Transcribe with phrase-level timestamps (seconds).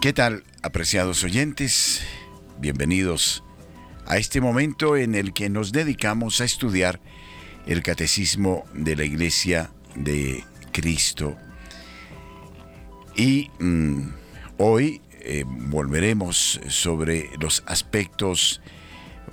[0.00, 2.02] ¿Qué tal, apreciados oyentes?
[2.58, 3.44] Bienvenidos
[4.04, 6.98] a este momento en el que nos dedicamos a estudiar
[7.66, 10.42] el catecismo de la Iglesia de
[10.72, 11.36] Cristo.
[13.14, 14.08] Y mm,
[14.58, 18.60] hoy eh, volveremos sobre los aspectos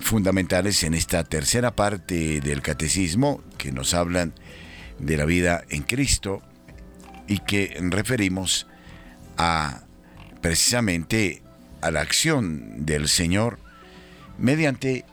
[0.00, 4.34] fundamentales en esta tercera parte del catecismo que nos hablan
[4.98, 6.42] de la vida en Cristo
[7.28, 8.66] y que referimos
[9.36, 9.84] a
[10.40, 11.42] precisamente
[11.80, 13.58] a la acción del Señor
[14.38, 15.04] mediante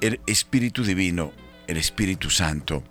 [0.00, 1.32] el Espíritu Divino,
[1.66, 2.82] el Espíritu Santo.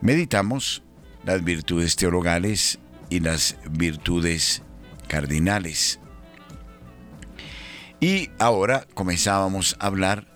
[0.00, 0.82] Meditamos
[1.24, 2.78] las virtudes teologales
[3.10, 4.62] y las virtudes
[5.06, 6.00] cardinales.
[8.02, 10.26] Y ahora comenzábamos a hablar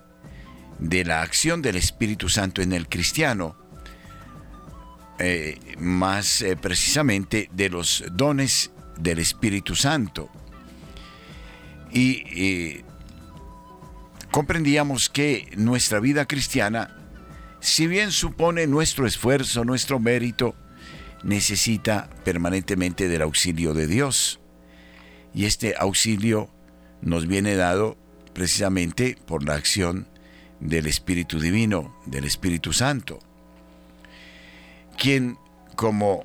[0.78, 3.56] de la acción del Espíritu Santo en el cristiano,
[5.18, 10.30] eh, más eh, precisamente de los dones del Espíritu Santo.
[11.90, 12.82] Y
[14.30, 16.96] comprendíamos que nuestra vida cristiana,
[17.58, 20.54] si bien supone nuestro esfuerzo, nuestro mérito,
[21.24, 24.38] necesita permanentemente del auxilio de Dios.
[25.34, 26.55] Y este auxilio
[27.02, 27.96] nos viene dado
[28.32, 30.06] precisamente por la acción
[30.60, 33.18] del Espíritu Divino, del Espíritu Santo,
[34.98, 35.38] quien,
[35.74, 36.24] como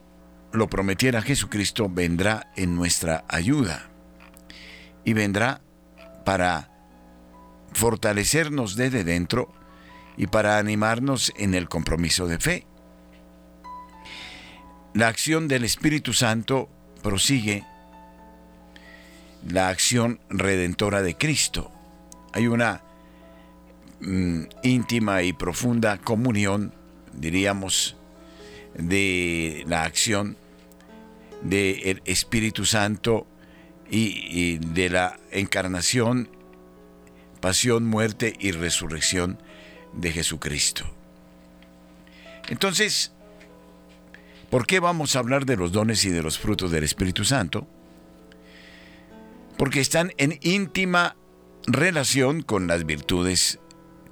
[0.52, 3.90] lo prometiera Jesucristo, vendrá en nuestra ayuda
[5.04, 5.62] y vendrá
[6.26, 6.70] para
[7.74, 9.54] fortalecernos desde dentro
[10.18, 12.68] y para animarnos en el compromiso de fe.
[14.94, 16.70] La acción del Espíritu Santo
[17.02, 17.64] prosigue
[19.48, 21.72] la acción redentora de Cristo.
[22.34, 22.82] Hay una
[24.02, 26.74] mm, íntima y profunda comunión,
[27.14, 27.96] diríamos,
[28.76, 30.38] de la acción
[31.42, 33.28] del Espíritu Santo
[33.90, 36.30] y, de la encarnación,
[37.42, 39.38] pasión, muerte y resurrección
[39.94, 40.86] de Jesucristo.
[42.48, 43.12] Entonces,
[44.50, 47.68] ¿por qué vamos a hablar de los dones y de los frutos del Espíritu Santo?
[49.62, 51.16] Porque están en íntima
[51.68, 53.60] relación con las virtudes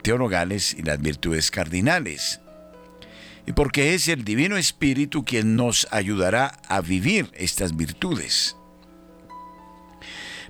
[0.04, 2.40] teologales y las virtudes cardinales.
[3.48, 8.58] Y porque es el Divino Espíritu quien nos ayudará a vivir estas virtudes.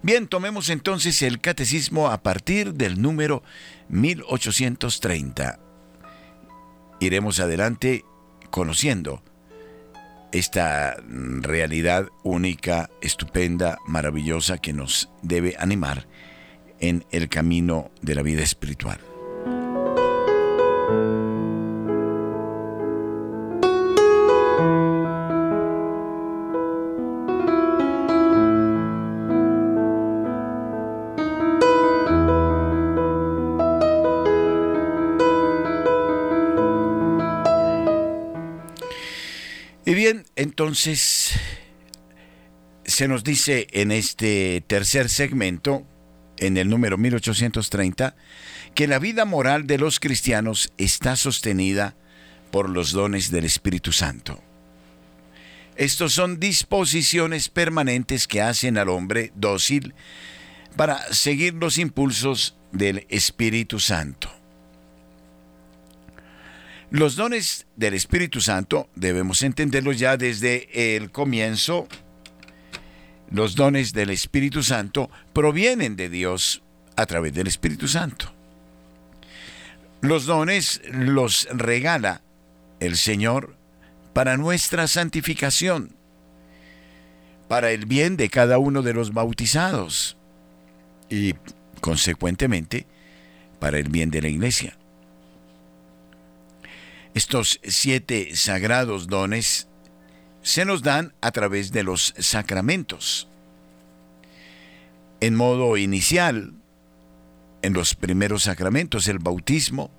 [0.04, 3.42] Bien, tomemos entonces el catecismo a partir del número
[3.88, 5.59] 1830.
[7.00, 8.04] Iremos adelante
[8.50, 9.24] conociendo
[10.31, 16.07] esta realidad única, estupenda, maravillosa que nos debe animar
[16.79, 19.00] en el camino de la vida espiritual.
[40.59, 41.40] Entonces
[42.84, 45.88] se nos dice en este tercer segmento,
[46.36, 48.14] en el número 1830,
[48.75, 51.96] que la vida moral de los cristianos está sostenida
[52.52, 54.44] por los dones del Espíritu Santo.
[55.78, 59.94] Estos son disposiciones permanentes que hacen al hombre dócil
[60.76, 64.39] para seguir los impulsos del Espíritu Santo.
[66.92, 71.88] Los dones del Espíritu Santo debemos entenderlos ya desde el comienzo.
[73.30, 76.64] Los dones del Espíritu Santo provienen de Dios
[76.96, 78.34] a través del Espíritu Santo.
[80.02, 82.22] Los dones los regala
[82.80, 83.56] el Señor
[84.14, 85.96] para nuestra santificación,
[87.48, 90.18] para el bien de cada uno de los bautizados
[91.08, 91.36] y,
[91.82, 92.88] consecuentemente,
[93.60, 94.78] para el bien de la iglesia.
[97.14, 99.67] Estos siete sagrados dones
[100.41, 103.28] se nos dan a través de los sacramentos.
[105.20, 106.53] En modo inicial,
[107.61, 109.91] en los primeros sacramentos, el bautismo,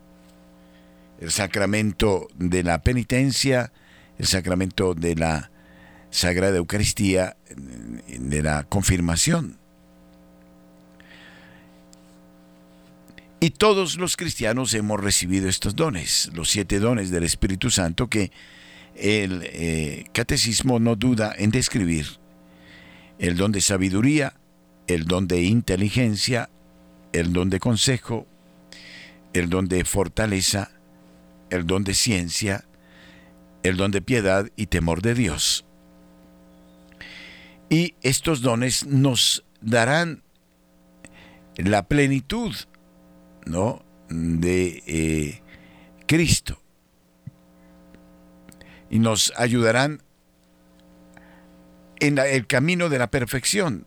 [1.21, 3.73] el sacramento de la penitencia,
[4.19, 5.51] el sacramento de la
[6.11, 9.60] Sagrada Eucaristía, de la confirmación.
[13.43, 18.31] Y todos los cristianos hemos recibido estos dones, los siete dones del Espíritu Santo que
[18.95, 22.07] el eh, catecismo no duda en describir.
[23.19, 24.35] El don de sabiduría,
[24.87, 26.51] el don de inteligencia,
[27.15, 28.27] el don de consejo,
[29.33, 30.73] el don de fortaleza,
[31.49, 32.67] el don de ciencia,
[33.63, 35.65] el don de piedad y temor de Dios.
[37.71, 40.23] Y estos dones nos darán
[41.57, 42.55] la plenitud
[43.47, 43.83] ¿no?
[44.11, 45.41] de eh,
[46.07, 46.61] Cristo
[48.91, 50.03] y nos ayudarán
[52.01, 53.87] en el camino de la perfección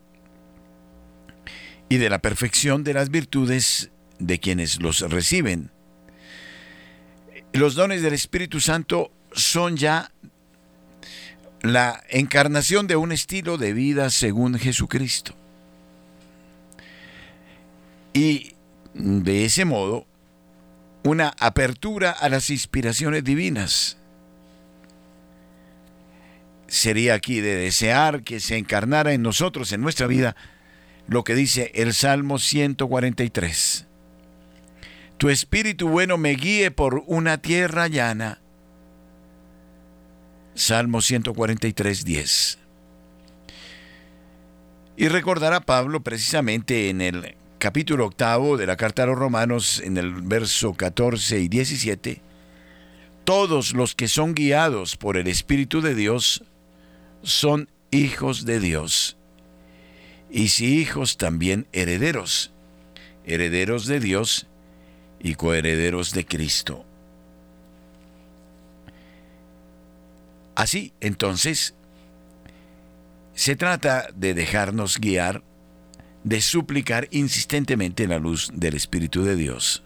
[1.88, 5.70] y de la perfección de las virtudes de quienes los reciben.
[7.52, 10.10] Los dones del Espíritu Santo son ya
[11.60, 15.34] la encarnación de un estilo de vida según Jesucristo.
[18.14, 18.53] Y
[18.94, 20.06] de ese modo,
[21.02, 23.98] una apertura a las inspiraciones divinas.
[26.66, 30.34] Sería aquí de desear que se encarnara en nosotros, en nuestra vida,
[31.06, 33.86] lo que dice el Salmo 143.
[35.18, 38.40] Tu espíritu bueno me guíe por una tierra llana.
[40.54, 42.58] Salmo 143, 10.
[44.96, 49.96] Y recordará Pablo precisamente en el capítulo octavo de la carta a los romanos, en
[49.96, 52.20] el verso 14 y 17,
[53.24, 56.44] todos los que son guiados por el Espíritu de Dios
[57.22, 59.16] son hijos de Dios.
[60.30, 62.52] Y si hijos también herederos,
[63.24, 64.46] herederos de Dios
[65.18, 66.84] y coherederos de Cristo.
[70.54, 71.72] Así, entonces,
[73.32, 75.42] se trata de dejarnos guiar
[76.24, 79.82] de suplicar insistentemente la luz del Espíritu de Dios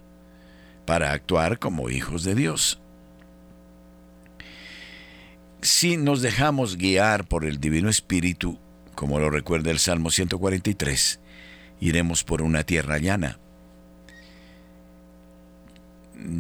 [0.87, 2.81] para actuar como hijos de Dios.
[5.61, 8.58] Si nos dejamos guiar por el Divino Espíritu,
[8.94, 11.19] como lo recuerda el Salmo 143,
[11.81, 13.38] iremos por una tierra llana.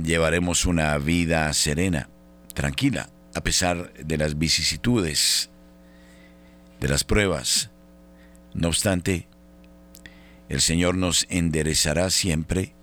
[0.04, 2.08] Llevaremos una vida serena,
[2.54, 5.50] tranquila, a pesar de las vicisitudes,
[6.80, 7.70] de las pruebas.
[8.54, 9.28] No obstante,
[10.48, 12.74] el Señor nos enderezará siempre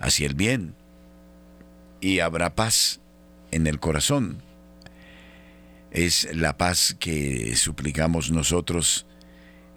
[0.00, 0.74] hacia el bien
[2.00, 3.00] y habrá paz
[3.50, 4.42] en el corazón.
[5.90, 9.06] Es la paz que suplicamos nosotros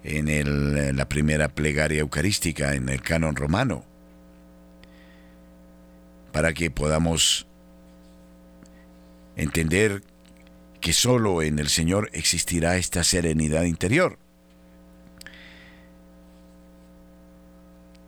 [0.04, 3.84] en la primera plegaria eucarística, en el canon romano,
[6.32, 7.46] para que podamos
[9.36, 10.02] entender
[10.80, 14.18] que solo en el Señor existirá esta serenidad interior.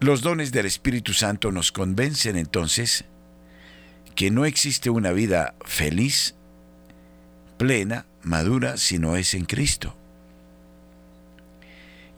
[0.02, 3.04] Los dones del Espíritu Santo nos convencen entonces
[4.16, 6.34] que no existe una vida feliz,
[7.56, 9.94] plena, madura, si no es en Cristo.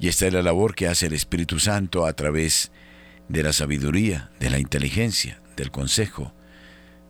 [0.01, 2.73] Y esta es la labor que hace el Espíritu Santo a través
[3.29, 6.33] de la sabiduría, de la inteligencia, del consejo,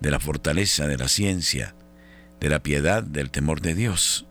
[0.00, 1.76] de la fortaleza, de la ciencia,
[2.40, 4.26] de la piedad, del temor de Dios.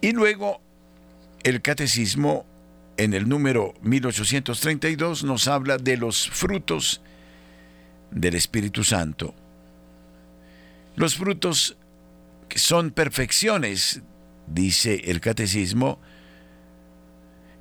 [0.00, 0.60] Y luego
[1.44, 2.44] el catecismo
[2.96, 7.00] en el número 1832 nos habla de los frutos
[8.10, 9.34] del Espíritu Santo.
[10.96, 11.76] Los frutos
[12.54, 14.02] son perfecciones,
[14.46, 15.98] dice el catecismo,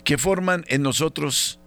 [0.03, 1.59] que forman en nosotros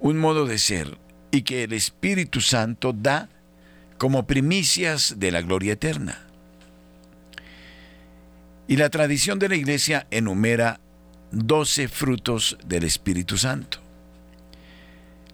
[0.00, 0.98] un modo de ser
[1.30, 3.28] y que el Espíritu Santo da
[3.98, 6.26] como primicias de la gloria eterna.
[8.66, 10.80] Y la tradición de la Iglesia enumera
[11.32, 13.78] doce frutos del Espíritu Santo.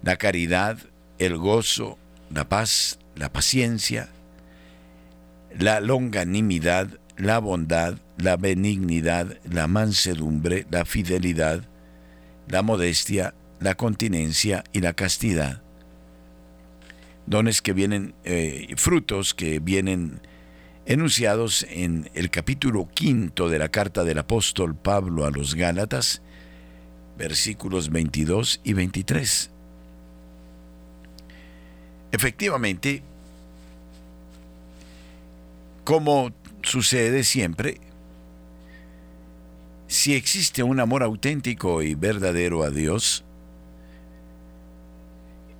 [0.02, 0.78] La caridad,
[1.18, 1.98] el gozo,
[2.30, 4.08] la paz, la paciencia,
[5.58, 11.62] la longanimidad, la bondad, la benignidad, la mansedumbre, la fidelidad,
[12.48, 15.62] la modestia, la continencia y la castidad.
[17.26, 20.20] Dones que vienen, eh, frutos que vienen
[20.86, 26.22] enunciados en el capítulo quinto de la carta del apóstol Pablo a los Gálatas,
[27.18, 29.50] versículos 22 y 23.
[32.12, 33.02] Efectivamente,
[35.82, 37.80] como sucede siempre,
[39.88, 43.24] si existe un amor auténtico y verdadero a Dios,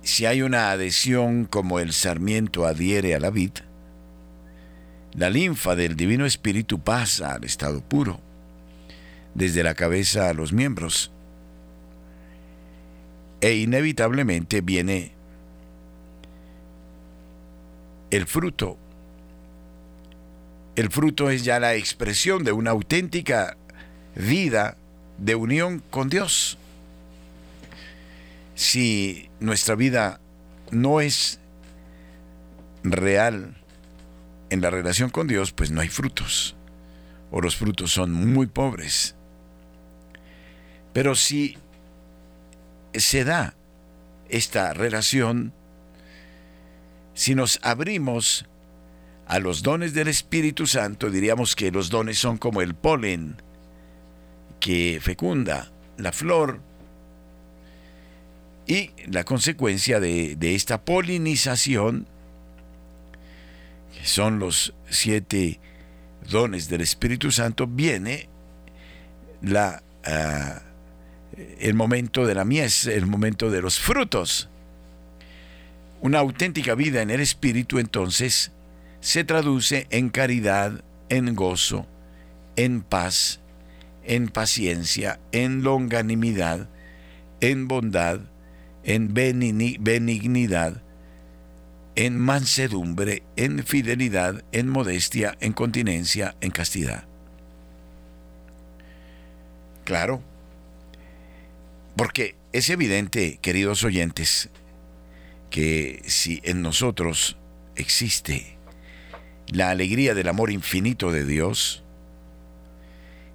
[0.03, 3.51] si hay una adhesión como el sarmiento adhiere a la vid,
[5.17, 8.19] la linfa del Divino Espíritu pasa al estado puro,
[9.33, 11.11] desde la cabeza a los miembros,
[13.41, 15.11] e inevitablemente viene
[18.11, 18.77] el fruto.
[20.75, 23.57] El fruto es ya la expresión de una auténtica
[24.15, 24.77] vida
[25.17, 26.57] de unión con Dios.
[28.53, 30.19] si nuestra vida
[30.71, 31.39] no es
[32.83, 33.55] real
[34.49, 36.55] en la relación con Dios, pues no hay frutos,
[37.31, 39.15] o los frutos son muy pobres.
[40.93, 41.57] Pero si
[42.93, 43.55] se da
[44.29, 45.53] esta relación,
[47.13, 48.45] si nos abrimos
[49.27, 53.41] a los dones del Espíritu Santo, diríamos que los dones son como el polen
[54.59, 56.61] que fecunda la flor
[58.65, 62.07] y la consecuencia de, esta polinización,
[63.97, 65.59] que son los siete
[66.29, 68.29] dones del Espíritu Santo, viene
[69.41, 70.61] la, ah,
[71.59, 74.49] el momento de la mies, el momento de los frutos.
[76.01, 78.51] Una auténtica vida en el Espíritu entonces
[78.99, 81.87] se traduce en caridad, en gozo,
[82.55, 83.39] en paz,
[84.03, 86.69] en paciencia, en longanimidad,
[87.41, 88.19] en bondad,
[88.83, 90.81] en benignidad,
[91.97, 97.05] en mansedumbre, en fidelidad, en modestia, en continencia, en castidad.
[99.83, 100.21] Claro,
[101.95, 104.49] porque es evidente, queridos oyentes,
[105.49, 107.35] que si en nosotros
[107.75, 108.57] existe
[109.47, 111.83] la alegría del amor infinito de Dios,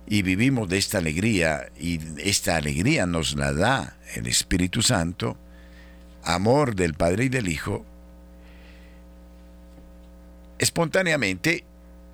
[0.06, 5.36] y vivimos de esta alegría, y esta alegría nos la da el Espíritu Santo,
[6.22, 7.84] amor del Padre y del Hijo,
[10.62, 11.64] espontáneamente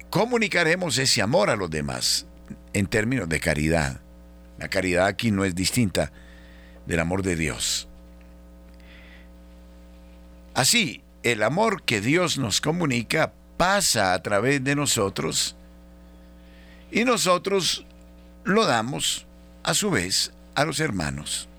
[0.09, 2.25] comunicaremos ese amor a los demás
[2.73, 4.01] en términos de caridad.
[4.59, 6.11] La caridad aquí no es distinta
[6.87, 7.89] del amor de Dios.
[10.55, 15.55] Así, el amor que Dios nos comunica pasa a través de nosotros
[16.91, 17.85] y nosotros
[18.45, 19.27] lo damos
[19.63, 21.51] a su vez a los hermanos.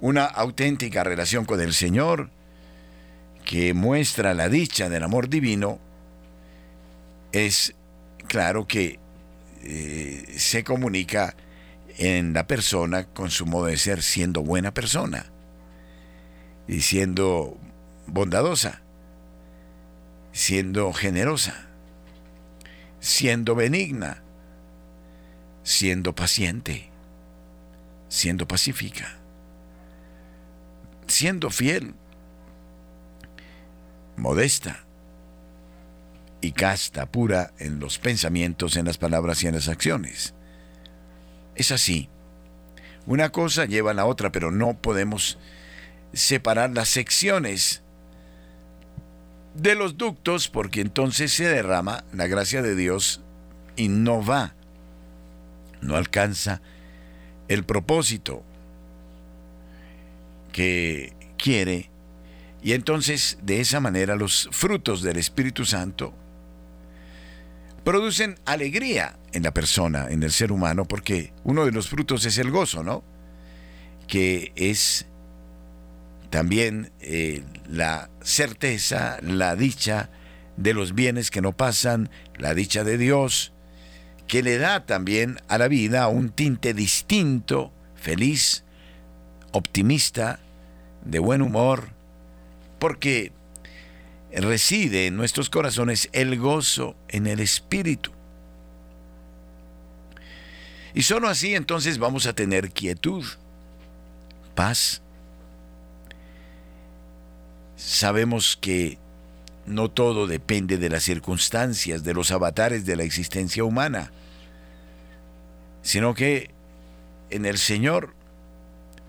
[0.00, 2.30] Una auténtica relación con el Señor
[3.44, 5.78] que muestra la dicha del amor divino
[7.32, 7.74] es
[8.28, 8.98] claro que
[9.62, 11.34] eh, se comunica
[11.98, 15.26] en la persona con su modo de ser siendo buena persona
[16.66, 17.56] y siendo
[18.06, 18.82] bondadosa
[20.32, 21.66] siendo generosa,
[23.00, 24.22] siendo benigna,
[25.62, 26.88] siendo paciente,
[28.08, 29.18] siendo pacífica,
[31.06, 31.94] siendo fiel,
[34.22, 34.84] modesta
[36.40, 40.34] y casta, pura en los pensamientos, en las palabras y en las acciones.
[41.54, 42.08] Es así.
[43.06, 45.38] Una cosa lleva a la otra, pero no podemos
[46.12, 47.82] separar las secciones
[49.54, 53.20] de los ductos porque entonces se derrama la gracia de Dios
[53.76, 54.54] y no va,
[55.80, 56.62] no alcanza
[57.48, 58.42] el propósito
[60.52, 61.91] que quiere
[62.62, 66.14] y entonces de esa manera los frutos del Espíritu Santo
[67.84, 72.38] producen alegría en la persona, en el ser humano, porque uno de los frutos es
[72.38, 73.02] el gozo, ¿no?
[74.06, 75.06] Que es
[76.30, 80.10] también eh, la certeza, la dicha
[80.56, 83.52] de los bienes que no pasan, la dicha de Dios,
[84.28, 88.64] que le da también a la vida un tinte distinto, feliz,
[89.50, 90.38] optimista,
[91.04, 91.90] de buen humor,
[92.82, 93.30] porque
[94.32, 98.10] reside en nuestros corazones el gozo en el Espíritu.
[100.92, 103.24] Y sólo así entonces vamos a tener quietud,
[104.56, 105.00] paz,
[107.76, 108.98] Sabemos que
[109.64, 114.10] no todo depende de las circunstancias, de los avatares de la existencia humana,
[115.82, 116.50] sino que
[117.30, 118.12] en el Señor,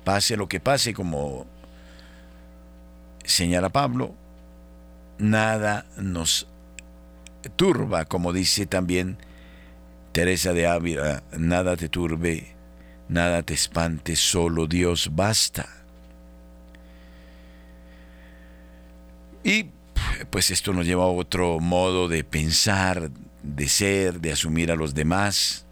[0.03, 1.47] pase lo que pase, como
[3.23, 4.15] señala Pablo,
[5.17, 6.47] nada nos
[7.55, 9.17] turba, como dice también
[10.11, 12.55] Teresa de Ávila, nada te turbe,
[13.09, 15.67] nada te espante, solo Dios basta.
[19.43, 19.71] Y
[20.29, 23.11] pues esto nos lleva a otro modo de pensar,
[23.41, 25.65] de ser, de asumir a los demás,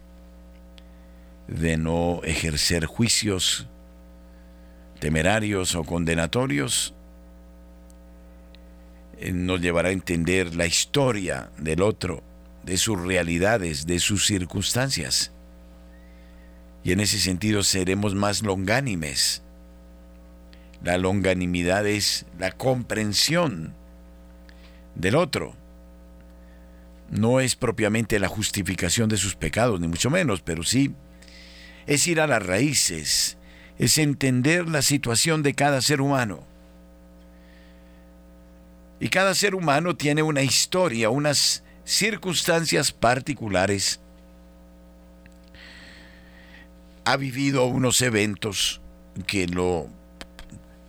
[1.48, 3.68] de no ejercer juicios
[4.98, 6.94] temerarios o condenatorios.
[9.22, 12.22] Eh, nos llevará a entender la historia del otro,
[12.64, 15.32] de sus realidades, de sus circunstancias.
[16.84, 19.42] Y en ese sentido seremos más longánimes
[20.84, 23.74] la longanimidad es la comprensión
[24.94, 25.54] del otro.
[27.08, 30.94] No es propiamente la justificación de sus pecados, ni mucho menos, pero sí
[31.86, 33.36] es ir a las raíces,
[33.78, 36.44] es entender la situación de cada ser humano.
[39.02, 43.98] Y cada ser humano tiene una historia, unas circunstancias particulares.
[47.04, 48.80] Ha vivido unos eventos
[49.26, 49.88] que lo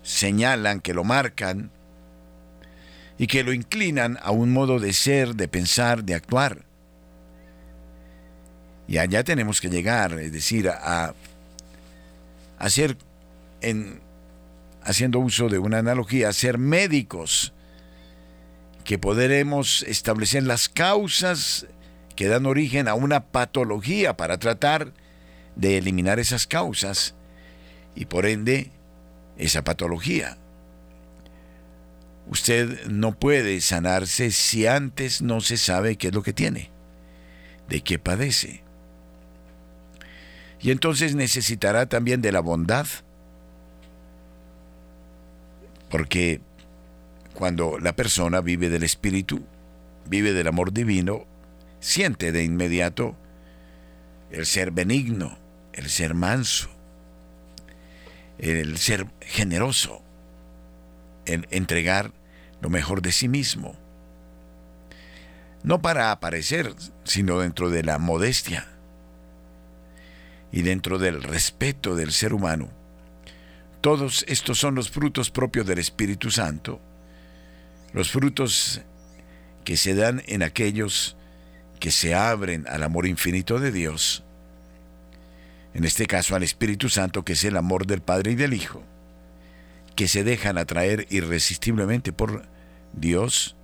[0.03, 1.71] señalan, que lo marcan
[3.17, 6.65] y que lo inclinan a un modo de ser, de pensar, de actuar.
[8.87, 11.15] Y allá tenemos que llegar, es decir, a,
[12.59, 12.95] hacer,
[13.61, 14.01] en,
[14.83, 17.52] haciendo uso de una analogía, a ser médicos,
[18.83, 21.67] que podremos establecer las causas
[22.15, 24.93] que dan origen a una patología para tratar
[25.55, 27.15] de eliminar esas causas
[27.95, 28.71] y por ende
[29.37, 30.37] esa patología.
[32.27, 36.69] Usted no puede sanarse si antes no se sabe qué es lo que tiene,
[37.67, 38.63] de qué padece.
[40.61, 42.87] Y entonces necesitará también de la bondad,
[45.89, 46.39] porque
[47.33, 49.43] cuando la persona vive del Espíritu,
[50.07, 51.25] vive del amor divino,
[51.79, 53.15] siente de inmediato
[54.31, 55.37] el ser benigno,
[55.73, 56.69] el ser manso,
[58.37, 60.01] el ser generoso,
[61.25, 62.11] el entregar
[62.61, 63.75] lo mejor de sí mismo.
[65.63, 66.73] No para aparecer,
[67.03, 68.67] sino dentro de la modestia
[70.51, 72.69] y dentro del respeto del ser humano.
[73.81, 76.79] Todos estos son los frutos propios del Espíritu Santo,
[77.93, 78.81] los frutos
[79.63, 81.15] que se dan en aquellos
[81.79, 84.23] que se abren al amor infinito de Dios,
[85.73, 88.83] en este caso al Espíritu Santo, que es el amor del Padre y del Hijo,
[89.95, 92.45] que se dejan atraer irresistiblemente por
[92.93, 93.55] Dios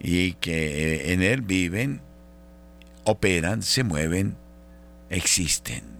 [0.00, 2.00] y que en Él viven,
[3.04, 4.36] operan, se mueven,
[5.10, 5.97] existen.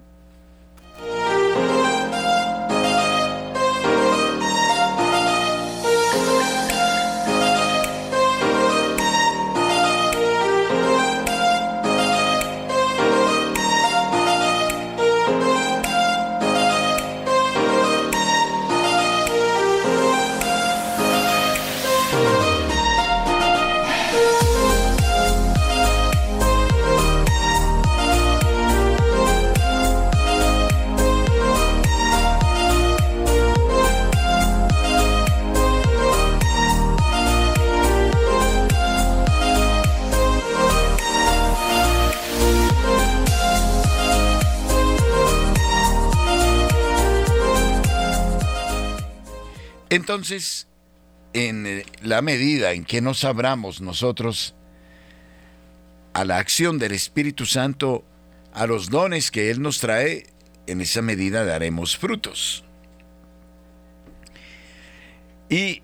[49.90, 50.66] Entonces,
[51.32, 54.54] en eh, la medida en que nos abramos nosotros
[56.12, 58.04] a la acción del Espíritu Santo,
[58.52, 60.26] a los dones que Él nos trae,
[60.66, 62.64] en esa medida daremos frutos.
[65.48, 65.82] Y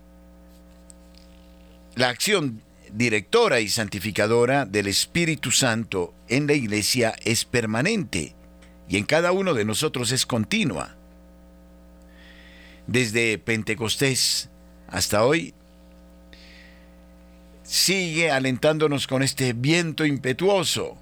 [1.94, 2.60] la acción
[2.92, 8.34] directora y santificadora del Espíritu Santo en la iglesia es permanente
[8.88, 10.96] y en cada uno de nosotros es continua
[12.86, 14.50] desde Pentecostés
[14.88, 15.54] hasta hoy,
[17.62, 20.96] sigue alentándonos con este viento impetuoso,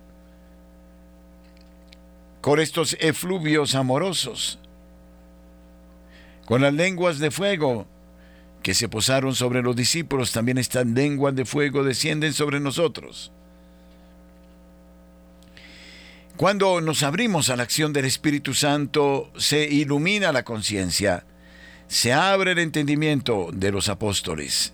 [2.41, 4.59] con estos efluvios amorosos,
[6.45, 7.87] con las lenguas de fuego
[8.63, 13.33] que se posaron sobre los discípulos, también estas lenguas de fuego descienden sobre nosotros.
[16.37, 21.25] Cuando nos abrimos a la acción del Espíritu Santo, se ilumina la conciencia
[21.93, 24.73] se abre el entendimiento de los apóstoles.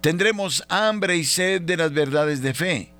[0.00, 2.90] Tendremos hambre y sed de las verdades de fe.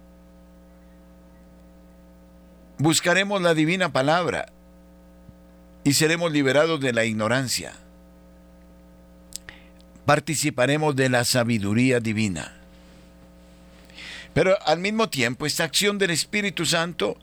[2.77, 4.53] Buscaremos la divina palabra
[5.83, 7.73] y seremos liberados de la ignorancia.
[10.05, 12.53] Participaremos de la sabiduría divina.
[14.35, 17.17] Pero al mismo tiempo, esta acción del Espíritu Santo,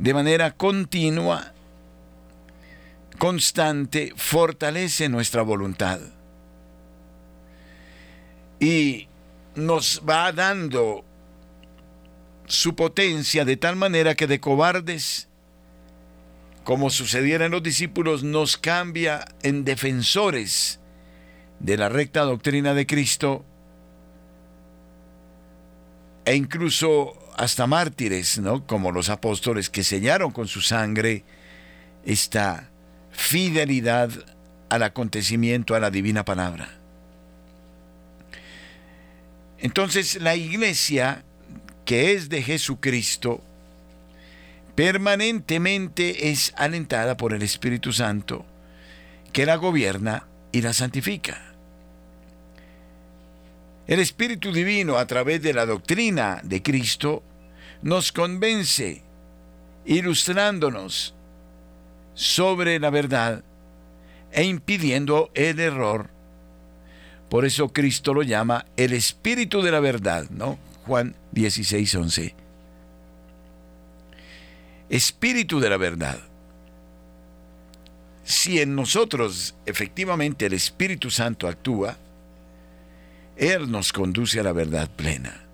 [0.00, 1.52] de manera continua,
[3.18, 6.00] constante fortalece nuestra voluntad
[8.60, 9.08] y
[9.54, 11.04] nos va dando
[12.46, 15.28] su potencia de tal manera que de cobardes,
[16.64, 20.80] como sucediera en los discípulos, nos cambia en defensores
[21.60, 23.44] de la recta doctrina de Cristo
[26.24, 28.66] e incluso hasta mártires, ¿no?
[28.66, 31.24] Como los apóstoles que sellaron con su sangre
[32.04, 32.70] esta
[33.18, 34.10] fidelidad
[34.68, 36.68] al acontecimiento, a la divina palabra.
[39.58, 41.24] Entonces la iglesia,
[41.84, 43.42] que es de Jesucristo,
[44.76, 48.46] permanentemente es alentada por el Espíritu Santo,
[49.32, 51.42] que la gobierna y la santifica.
[53.88, 57.24] El Espíritu Divino, a través de la doctrina de Cristo,
[57.82, 59.02] nos convence,
[59.86, 61.14] ilustrándonos
[62.18, 63.44] sobre la verdad
[64.32, 66.10] e impidiendo el error.
[67.30, 70.58] Por eso Cristo lo llama el Espíritu de la verdad, ¿no?
[70.84, 72.34] Juan 16, 11.
[74.88, 76.18] Espíritu de la verdad.
[78.24, 81.96] Si en nosotros efectivamente el Espíritu Santo actúa,
[83.36, 85.44] Él nos conduce a la verdad plena.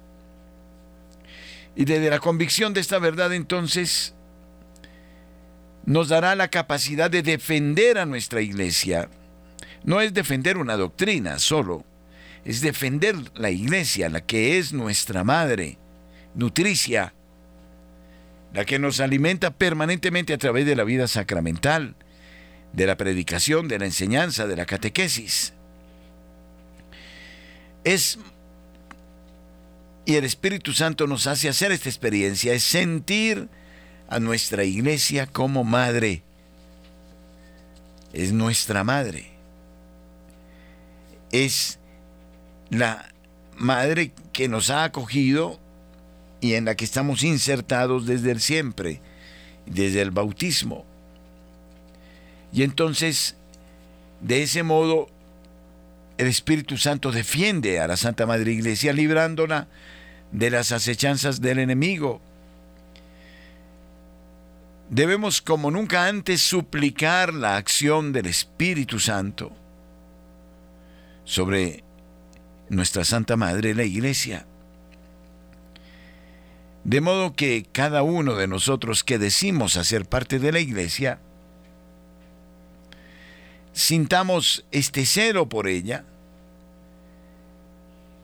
[1.77, 4.14] Y desde la convicción de esta verdad entonces
[5.87, 9.09] nos dará la capacidad de defender a nuestra iglesia.
[9.85, 11.85] No es defender una doctrina solo,
[12.45, 15.79] es defender la iglesia, la que es nuestra madre,
[16.35, 17.13] nutricia,
[18.53, 21.97] la que nos alimenta permanentemente a través de la vida sacramental,
[22.73, 25.53] de la predicación, de la enseñanza, de la catequesis.
[27.85, 28.19] Es
[30.07, 33.49] y el Espíritu Santo nos hace hacer esta experiencia, es sentir
[34.09, 36.23] a nuestra iglesia como madre.
[38.13, 39.31] Es nuestra madre.
[41.33, 41.79] Es
[42.71, 43.13] la
[43.57, 45.59] madre que nos ha acogido
[46.41, 49.01] y en la que estamos insertados desde el siempre,
[49.67, 50.85] desde el bautismo.
[52.53, 53.35] Y entonces,
[54.21, 55.09] de ese modo,
[56.19, 59.67] el Espíritu Santo defiende a la Santa Madre Iglesia, librándola
[60.31, 62.21] de las acechanzas del enemigo.
[64.95, 69.51] Debemos como nunca antes suplicar la acción del Espíritu Santo
[71.25, 71.83] sobre
[72.69, 74.47] nuestra Santa Madre, la Iglesia.
[76.85, 81.19] De modo que cada uno de nosotros que decimos hacer parte de la Iglesia,
[83.73, 86.05] sintamos este celo por ella,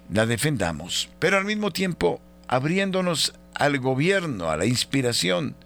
[0.08, 5.56] la defendamos, pero al mismo tiempo abriéndonos al gobierno, a la inspiración,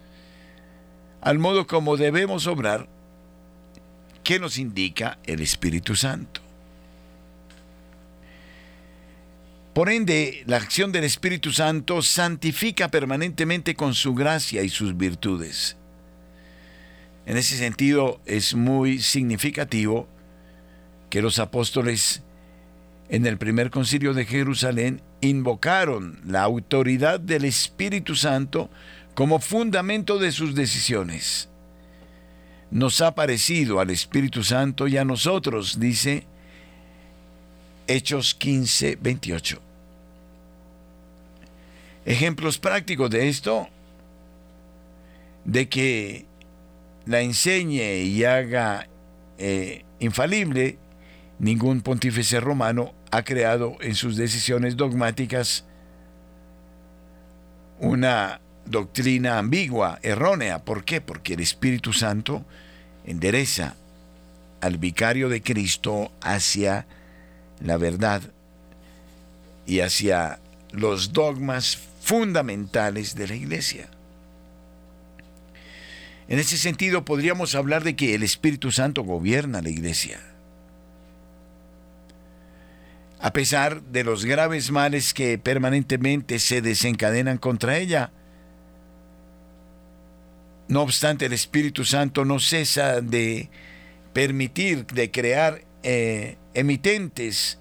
[1.24, 2.86] al modo como debemos obrar,
[4.22, 6.42] que nos indica el Espíritu Santo.
[9.72, 15.76] Por ende, la acción del Espíritu Santo santifica permanentemente con su gracia y sus virtudes.
[17.24, 20.06] En ese sentido, es muy significativo
[21.08, 22.22] que los apóstoles
[23.08, 28.68] en el primer concilio de Jerusalén invocaron la autoridad del Espíritu Santo
[29.14, 31.48] como fundamento de sus decisiones.
[32.70, 36.26] Nos ha parecido al Espíritu Santo y a nosotros, dice
[37.86, 39.60] Hechos 15, 28.
[42.06, 43.68] Ejemplos prácticos de esto,
[45.44, 46.26] de que
[47.06, 48.88] la enseñe y haga
[49.38, 50.78] eh, infalible,
[51.38, 55.64] ningún pontífice romano ha creado en sus decisiones dogmáticas
[57.78, 60.64] una doctrina ambigua, errónea.
[60.64, 61.00] ¿Por qué?
[61.00, 62.44] Porque el Espíritu Santo
[63.06, 63.74] endereza
[64.60, 66.86] al vicario de Cristo hacia
[67.60, 68.22] la verdad
[69.66, 70.40] y hacia
[70.72, 73.88] los dogmas fundamentales de la iglesia.
[76.28, 80.20] En ese sentido podríamos hablar de que el Espíritu Santo gobierna la iglesia
[83.24, 88.10] a pesar de los graves males que permanentemente se desencadenan contra ella.
[90.68, 93.50] No obstante, el Espíritu Santo no cesa de
[94.12, 97.58] permitir, de crear eh, emitentes,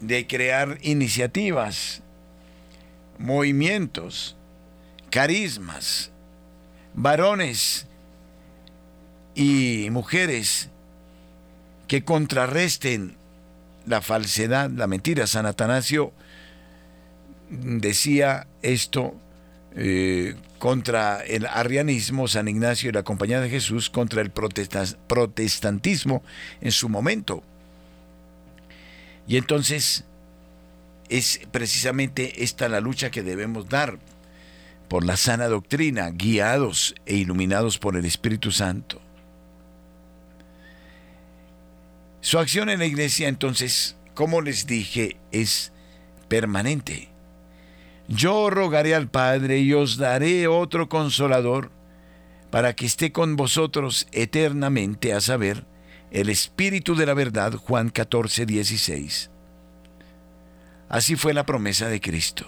[0.00, 2.02] de crear iniciativas,
[3.18, 4.36] movimientos,
[5.10, 6.10] carismas,
[6.94, 7.86] varones
[9.34, 10.70] y mujeres
[11.86, 13.16] que contrarresten
[13.86, 15.26] la falsedad, la mentira.
[15.26, 16.12] San Atanasio
[17.50, 19.14] decía esto
[19.76, 26.22] eh, contra el arrianismo, San Ignacio y la Compañía de Jesús, contra el protestantismo
[26.60, 27.42] en su momento.
[29.26, 30.04] Y entonces
[31.08, 33.98] es precisamente esta la lucha que debemos dar
[34.86, 39.02] por la sana doctrina, guiados e iluminados por el Espíritu Santo.
[42.20, 45.72] Su acción en la iglesia entonces, como les dije, es
[46.28, 47.11] permanente.
[48.08, 51.70] Yo rogaré al Padre y os daré otro consolador
[52.50, 55.64] para que esté con vosotros eternamente, a saber,
[56.10, 59.30] el Espíritu de la verdad, Juan 14, 16.
[60.90, 62.46] Así fue la promesa de Cristo.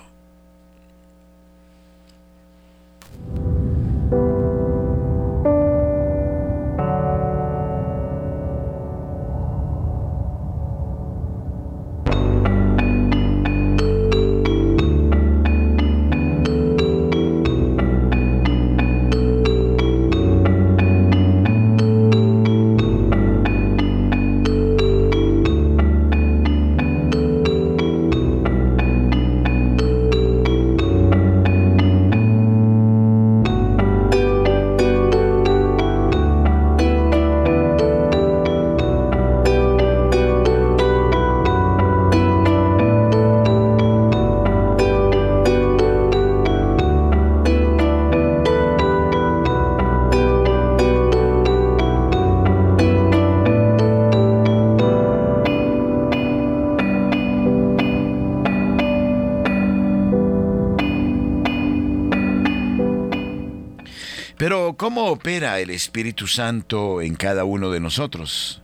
[65.24, 68.60] Opera el Espíritu Santo en cada uno de nosotros?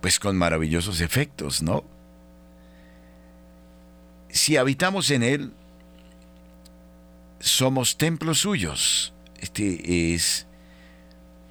[0.00, 1.84] Pues con maravillosos efectos, ¿no?
[4.30, 5.52] Si habitamos en Él,
[7.38, 9.12] somos templos suyos.
[9.42, 10.46] Este es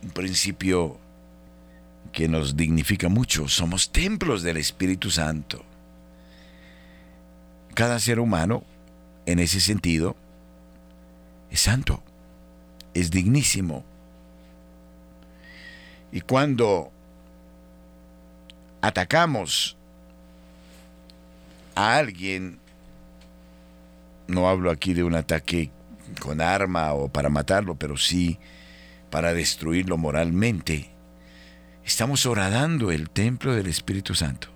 [0.01, 0.97] un principio
[2.11, 3.47] que nos dignifica mucho.
[3.47, 5.63] Somos templos del Espíritu Santo.
[7.75, 8.63] Cada ser humano,
[9.27, 10.15] en ese sentido,
[11.51, 12.03] es santo
[12.93, 13.83] es dignísimo.
[16.11, 16.91] Y cuando
[18.81, 19.75] atacamos
[21.75, 22.59] a alguien,
[24.27, 25.71] no hablo aquí de un ataque
[26.19, 28.37] con arma o para matarlo, pero sí
[29.09, 30.89] para destruirlo moralmente,
[31.85, 34.47] estamos horadando el templo del Espíritu Santo.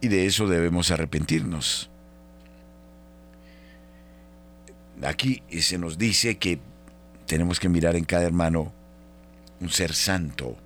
[0.00, 1.90] Y de eso debemos arrepentirnos.
[5.02, 6.60] Aquí se nos dice que
[7.26, 8.72] tenemos que mirar en cada hermano
[9.60, 10.56] un ser santo.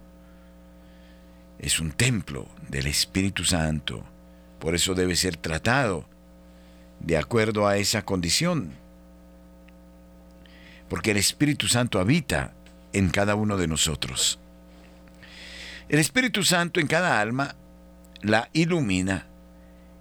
[1.59, 4.05] Es un templo del Espíritu Santo.
[4.59, 6.07] Por eso debe ser tratado
[7.01, 8.73] de acuerdo a esa condición.
[10.89, 12.55] Porque el Espíritu Santo habita
[12.93, 14.39] en cada uno de nosotros.
[15.89, 17.57] El Espíritu Santo en cada alma
[18.23, 19.27] la ilumina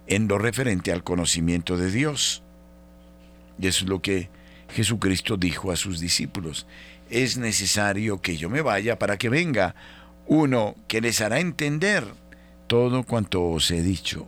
[0.06, 2.43] en lo referente al conocimiento de Dios.
[3.58, 4.28] Y eso es lo que
[4.70, 6.66] Jesucristo dijo a sus discípulos.
[7.10, 9.74] Es necesario que yo me vaya para que venga
[10.26, 12.04] uno que les hará entender
[12.66, 14.26] todo cuanto os he dicho.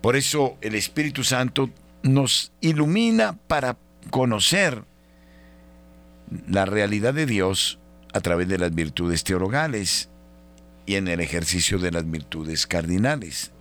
[0.00, 1.70] Por eso el Espíritu Santo
[2.02, 3.78] nos ilumina para
[4.10, 4.84] conocer
[6.46, 7.78] la realidad de Dios
[8.12, 10.10] a través de las virtudes teologales
[10.84, 13.53] y en el ejercicio de las virtudes cardinales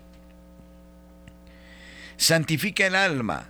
[2.23, 3.49] santifica el alma,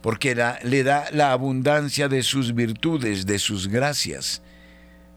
[0.00, 4.42] porque le da la abundancia de sus virtudes, de sus gracias,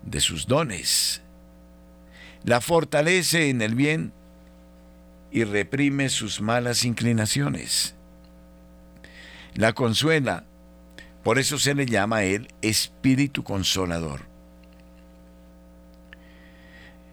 [0.04, 1.22] de sus dones.
[2.44, 4.14] La fortalece en el bien
[5.32, 7.96] y reprime sus malas inclinaciones.
[9.54, 10.46] La consuela,
[11.24, 14.22] por eso se le llama a él Espíritu Consolador.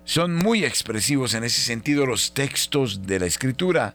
[0.04, 3.94] Son muy expresivos en ese sentido los textos de la Escritura,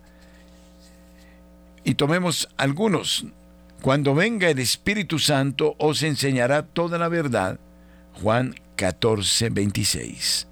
[1.84, 3.26] y tomemos algunos.
[3.82, 7.60] Cuando venga el Espíritu Santo os enseñará toda la verdad.
[8.22, 10.48] Juan 14, 26.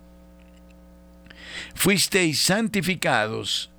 [1.75, 3.71] Fuisteis santificados,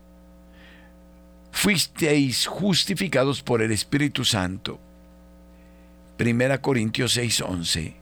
[1.50, 4.80] fuisteis justificados por el Espíritu Santo.
[6.18, 7.96] 1 Corintios 6, 11.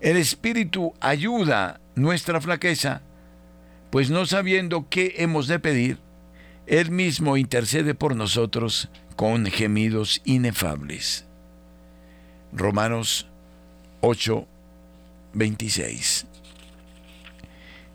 [0.00, 3.02] El Espíritu ayuda nuestra flaqueza,
[3.90, 5.98] pues no sabiendo qué hemos de pedir,
[6.66, 11.24] él mismo intercede por nosotros con gemidos inefables.
[12.52, 13.26] Romanos
[14.00, 14.46] 8,
[15.34, 16.26] 26.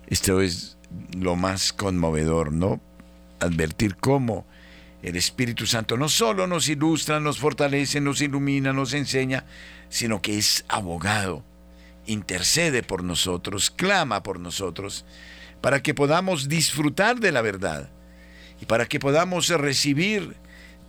[0.07, 0.77] Esto es
[1.17, 2.81] lo más conmovedor, ¿no?
[3.39, 4.45] Advertir cómo
[5.01, 9.45] el Espíritu Santo no solo nos ilustra, nos fortalece, nos ilumina, nos enseña,
[9.89, 11.43] sino que es abogado,
[12.05, 15.05] intercede por nosotros, clama por nosotros,
[15.61, 17.89] para que podamos disfrutar de la verdad
[18.61, 20.35] y para que podamos recibir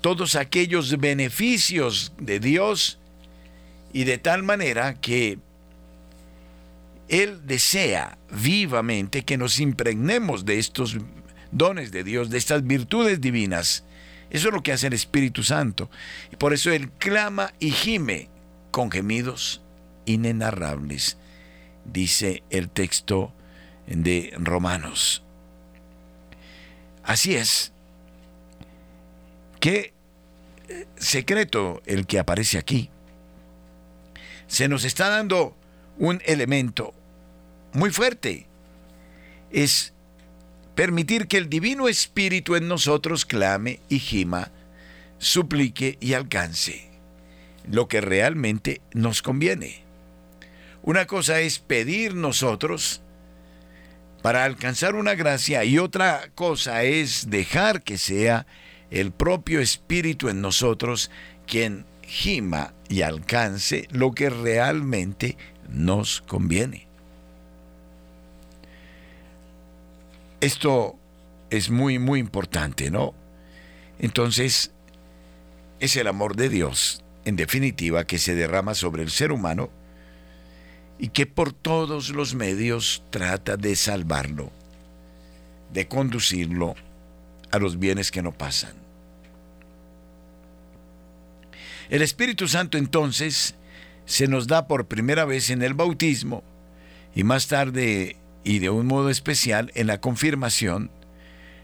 [0.01, 2.99] todos aquellos beneficios de Dios
[3.93, 5.39] y de tal manera que
[7.09, 10.97] Él desea vivamente que nos impregnemos de estos
[11.51, 13.85] dones de Dios, de estas virtudes divinas.
[14.31, 15.91] Eso es lo que hace el Espíritu Santo.
[16.31, 18.29] Y por eso Él clama y gime
[18.71, 19.63] con gemidos
[20.05, 21.19] inenarrables,
[21.85, 23.33] dice el texto
[23.87, 25.25] de Romanos.
[27.09, 27.73] Así es.
[29.61, 29.95] Qué
[30.97, 32.91] secreto el que aparece aquí.
[34.47, 35.57] Se nos está dando
[35.97, 36.93] un elemento
[37.73, 38.47] muy fuerte.
[39.51, 39.95] Es
[40.75, 44.51] permitir que el Divino Espíritu en nosotros clame y gima,
[45.17, 46.91] suplique y alcance
[47.67, 49.83] lo que realmente nos conviene.
[50.83, 53.01] Una cosa es pedir nosotros
[54.23, 58.47] para alcanzar una gracia y otra cosa es dejar que sea
[58.91, 61.11] el propio Espíritu en nosotros
[61.47, 65.37] quien gima y alcance lo que realmente
[65.69, 66.87] nos conviene.
[70.41, 70.97] Esto
[71.51, 73.15] es muy, muy importante, ¿no?
[73.99, 74.71] Entonces,
[75.81, 79.71] es el amor de Dios, en definitiva, que se derrama sobre el ser humano
[80.99, 84.51] y que por todos los medios trata de salvarlo,
[85.73, 86.75] de conducirlo
[87.51, 88.75] a los bienes que no pasan.
[91.89, 93.55] El Espíritu Santo entonces
[94.05, 96.43] se nos da por primera vez en el bautismo
[97.15, 100.91] y más tarde y de un modo especial en la confirmación.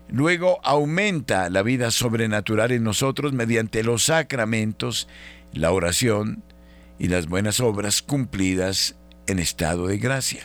[0.08, 5.08] Luego aumenta la vida sobrenatural en nosotros mediante los sacramentos,
[5.52, 6.42] la oración
[6.98, 10.44] y las buenas obras cumplidas en estado de gracia.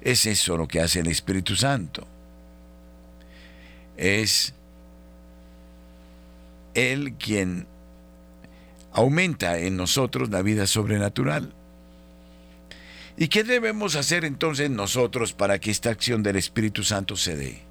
[0.00, 2.06] Es eso lo que hace el Espíritu Santo.
[3.96, 4.52] Es
[6.74, 7.66] Él quien
[8.92, 11.52] aumenta en nosotros la vida sobrenatural.
[13.16, 17.62] ¿Y qué debemos hacer entonces nosotros para que esta acción del Espíritu Santo se dé?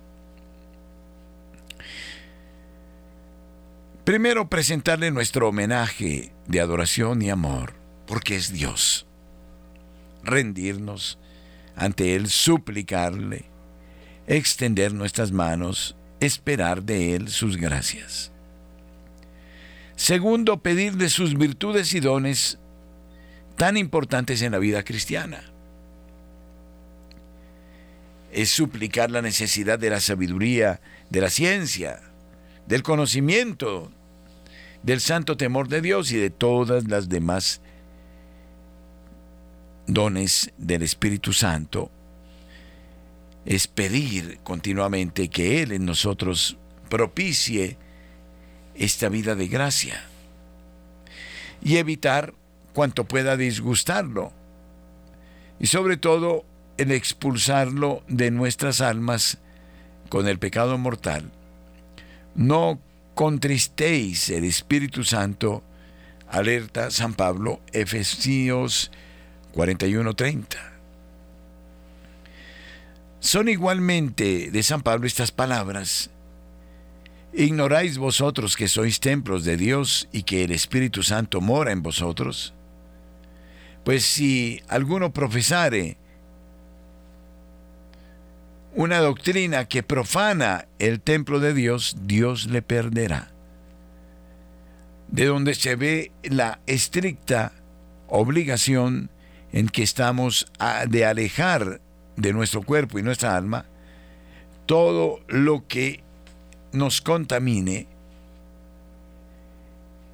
[4.06, 7.74] Primero, presentarle nuestro homenaje de adoración y amor,
[8.06, 9.06] porque es Dios.
[10.24, 11.20] Rendirnos
[11.76, 13.46] ante Él, suplicarle,
[14.28, 18.32] extender nuestras manos, esperar de Él sus gracias.
[19.96, 22.60] Segundo, pedirle sus virtudes y dones
[23.56, 25.44] tan importantes en la vida cristiana.
[28.32, 32.02] Es suplicar la necesidad de la sabiduría, de la ciencia,
[32.68, 33.92] del conocimiento,
[34.82, 37.62] del santo temor de Dios y de todas las demás
[39.88, 41.92] dones del Espíritu Santo.
[43.46, 46.58] Es pedir continuamente que Él en nosotros
[46.90, 47.78] propicie
[48.76, 50.04] esta vida de gracia
[51.62, 52.34] y evitar
[52.74, 54.32] cuanto pueda disgustarlo
[55.60, 56.46] y sobre todo
[56.78, 59.38] el expulsarlo de nuestras almas
[60.10, 61.32] con el pecado mortal.
[62.36, 62.80] No
[63.14, 65.64] contristéis el Espíritu Santo,
[66.30, 68.92] alerta San Pablo, Efesios
[69.54, 70.58] 41:30.
[73.20, 76.10] Son igualmente de San Pablo estas palabras
[77.36, 82.54] ¿Ignoráis vosotros que sois templos de Dios y que el Espíritu Santo mora en vosotros?
[83.84, 85.98] Pues si alguno profesare
[88.76, 93.32] una doctrina que profana el templo de Dios, Dios le perderá.
[95.08, 97.52] De donde se ve la estricta
[98.10, 99.10] obligación
[99.54, 100.48] en que estamos
[100.88, 101.80] de alejar
[102.18, 103.66] de nuestro cuerpo y nuestra alma
[104.66, 106.02] todo lo que
[106.72, 107.88] nos contamine.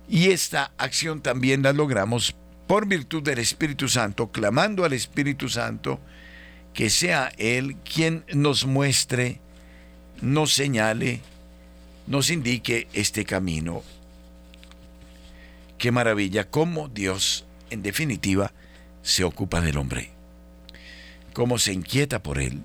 [0.10, 2.36] Y esta acción también la logramos
[2.68, 6.00] por virtud del Espíritu Santo, clamando al Espíritu Santo
[6.74, 9.40] que sea Él quien nos muestre,
[10.22, 11.22] nos señale,
[12.08, 13.84] nos indique este camino.
[15.78, 18.52] Qué maravilla, cómo Dios, en definitiva,
[19.10, 20.12] se ocupa del hombre,
[21.34, 22.62] cómo se inquieta por Él.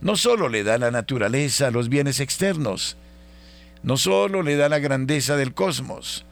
[0.00, 2.96] No solo le da la naturaleza, los bienes externos,
[3.82, 6.24] no solo le da la grandeza del cosmos,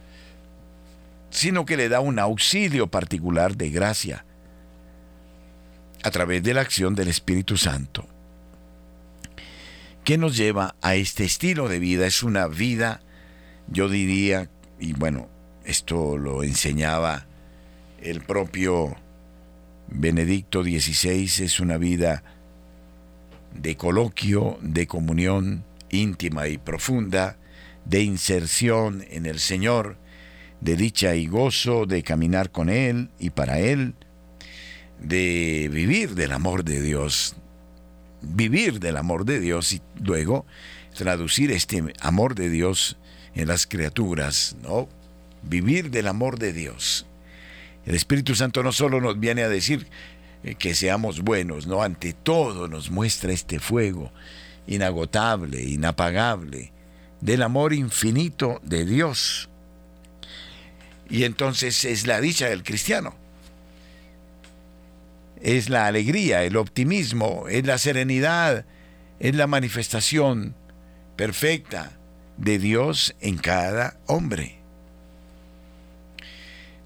[1.31, 4.25] sino que le da un auxilio particular de gracia
[6.03, 8.07] a través de la acción del Espíritu Santo.
[10.05, 12.07] ¿Qué nos lleva a este estilo de vida?
[12.07, 13.01] Es una vida,
[13.67, 14.49] yo diría,
[14.79, 15.27] y bueno,
[15.65, 17.25] esto lo enseñaba
[18.01, 18.95] el propio
[19.87, 22.23] Benedicto XVI, es una vida
[23.53, 27.37] de coloquio, de comunión íntima y profunda,
[27.85, 29.97] de inserción en el Señor,
[30.61, 33.93] de dicha y gozo de caminar con Él y para Él,
[34.99, 37.35] de vivir del amor de Dios,
[38.21, 40.45] vivir del amor de Dios y luego
[40.95, 42.97] traducir este amor de Dios
[43.35, 44.89] en las criaturas, ¿no?
[45.43, 47.05] Vivir del amor de Dios.
[47.85, 49.87] El Espíritu Santo no solo nos viene a decir
[50.43, 54.11] eh, que seamos buenos, no, ante todo nos muestra este fuego
[54.67, 56.71] inagotable, inapagable,
[57.21, 59.49] del amor infinito de Dios.
[61.09, 63.15] Y entonces es la dicha del cristiano.
[65.41, 68.65] Es la alegría, el optimismo, es la serenidad,
[69.19, 70.55] es la manifestación
[71.15, 71.91] perfecta
[72.37, 74.64] de Dios en cada hombre.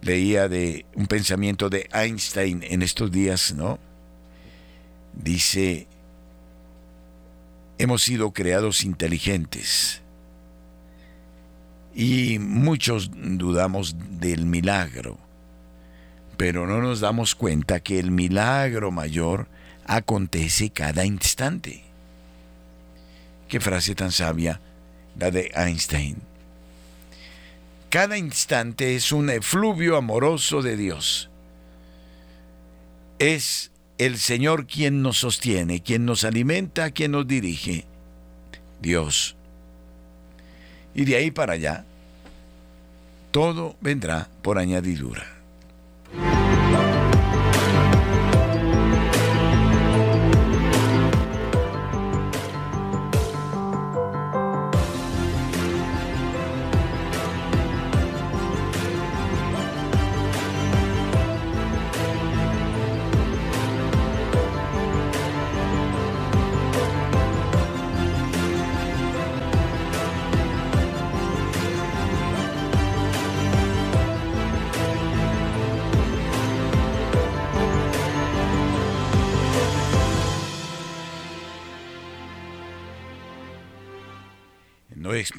[0.02, 3.80] Leía de un pensamiento de Einstein en estos días, ¿no?
[5.14, 5.88] Dice,
[7.78, 10.02] hemos sido creados inteligentes
[11.94, 15.18] y muchos dudamos del milagro,
[16.38, 19.48] pero no nos damos cuenta que el milagro mayor
[19.86, 21.84] acontece cada instante.
[23.50, 24.62] Qué frase tan sabia
[25.18, 26.29] la de Einstein.
[27.90, 31.30] Cada instante es un efluvio amoroso de Dios.
[33.18, 37.86] Es el Señor quien nos sostiene, quien nos alimenta, quien nos dirige.
[38.82, 39.36] Dios
[40.94, 41.86] y de ahí para allá,
[43.32, 45.39] todo vendrá por añadidura.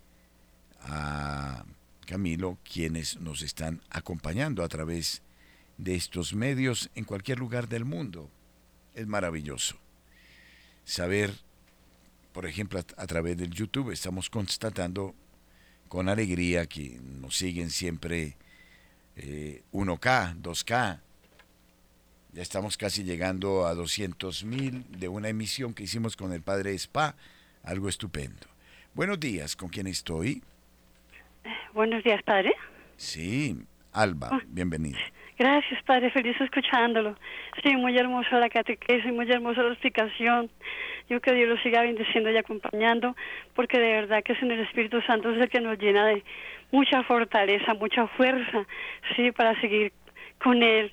[0.82, 1.66] a
[2.05, 5.22] Camilo quienes nos están acompañando a través
[5.78, 8.30] de estos medios en cualquier lugar del mundo.
[8.95, 9.78] Es maravilloso
[10.88, 11.34] saber,
[12.32, 15.14] por ejemplo, a, través del YouTube estamos constatando
[15.89, 18.38] con alegría que nos siguen siempre
[19.18, 20.99] 1K, eh, 2K.
[22.34, 26.74] Ya estamos casi llegando a 200 mil de una emisión que hicimos con el padre
[26.74, 27.16] Spa
[27.64, 28.47] algo estupendo.
[28.93, 30.41] Buenos días, ¿con quién estoy?
[31.74, 32.53] Buenos días, padre.
[32.95, 33.55] Sí,
[33.93, 34.39] Alba, oh.
[34.47, 34.97] bienvenida.
[35.38, 37.16] Gracias, padre, feliz escuchándolo.
[37.62, 40.49] Sí, muy hermosa la catequesis, muy hermosa la explicación.
[41.10, 43.16] Yo que Dios lo siga bendiciendo y acompañando,
[43.53, 46.24] porque de verdad que es en el Espíritu Santo es el que nos llena de
[46.72, 48.66] mucha fortaleza, mucha fuerza,
[49.16, 49.93] sí, para seguir
[50.39, 50.91] con Él,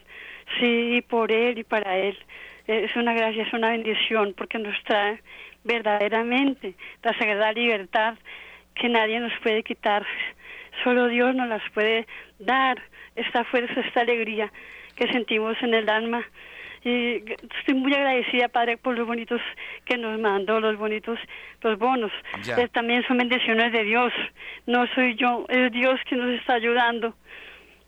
[0.61, 2.19] sí, por Él y para Él.
[2.67, 5.23] Es una gracia, es una bendición, porque nos trae
[5.65, 8.15] verdaderamente la sagrada libertad
[8.75, 10.07] que nadie nos puede quitar.
[10.83, 12.07] Solo Dios nos las puede
[12.39, 12.83] dar,
[13.17, 14.53] esta fuerza, esta alegría
[14.97, 16.25] que sentimos en el alma.
[16.83, 17.23] Y
[17.59, 19.41] estoy muy agradecida, Padre, por los bonitos
[19.87, 21.19] que nos mandó, los bonitos,
[21.63, 22.13] los bonos.
[22.73, 24.13] también son bendiciones de Dios.
[24.67, 27.15] No soy yo, es Dios que nos está ayudando.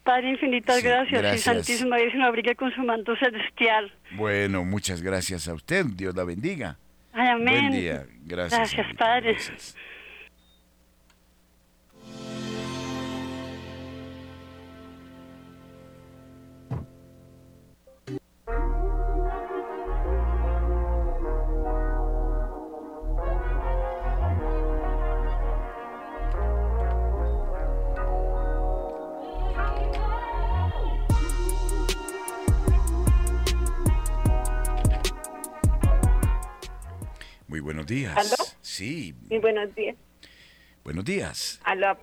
[0.03, 3.93] Padre, infinitas gracias, gracias, y Santísima Virgen abrigue con su manto celestial.
[4.12, 5.85] Bueno, muchas gracias a usted.
[5.97, 6.79] Dios la bendiga.
[7.19, 7.71] Ay, amén.
[7.71, 8.07] Buen día.
[8.27, 8.75] Gracias.
[8.75, 9.37] Gracias, Padre.
[9.37, 9.77] buenos
[37.97, 38.16] días.
[38.16, 38.51] ¿Aló?
[38.61, 39.14] Sí.
[39.28, 39.97] Sí, buenos días.
[40.84, 41.61] Buenos días.
[41.64, 41.97] Aló.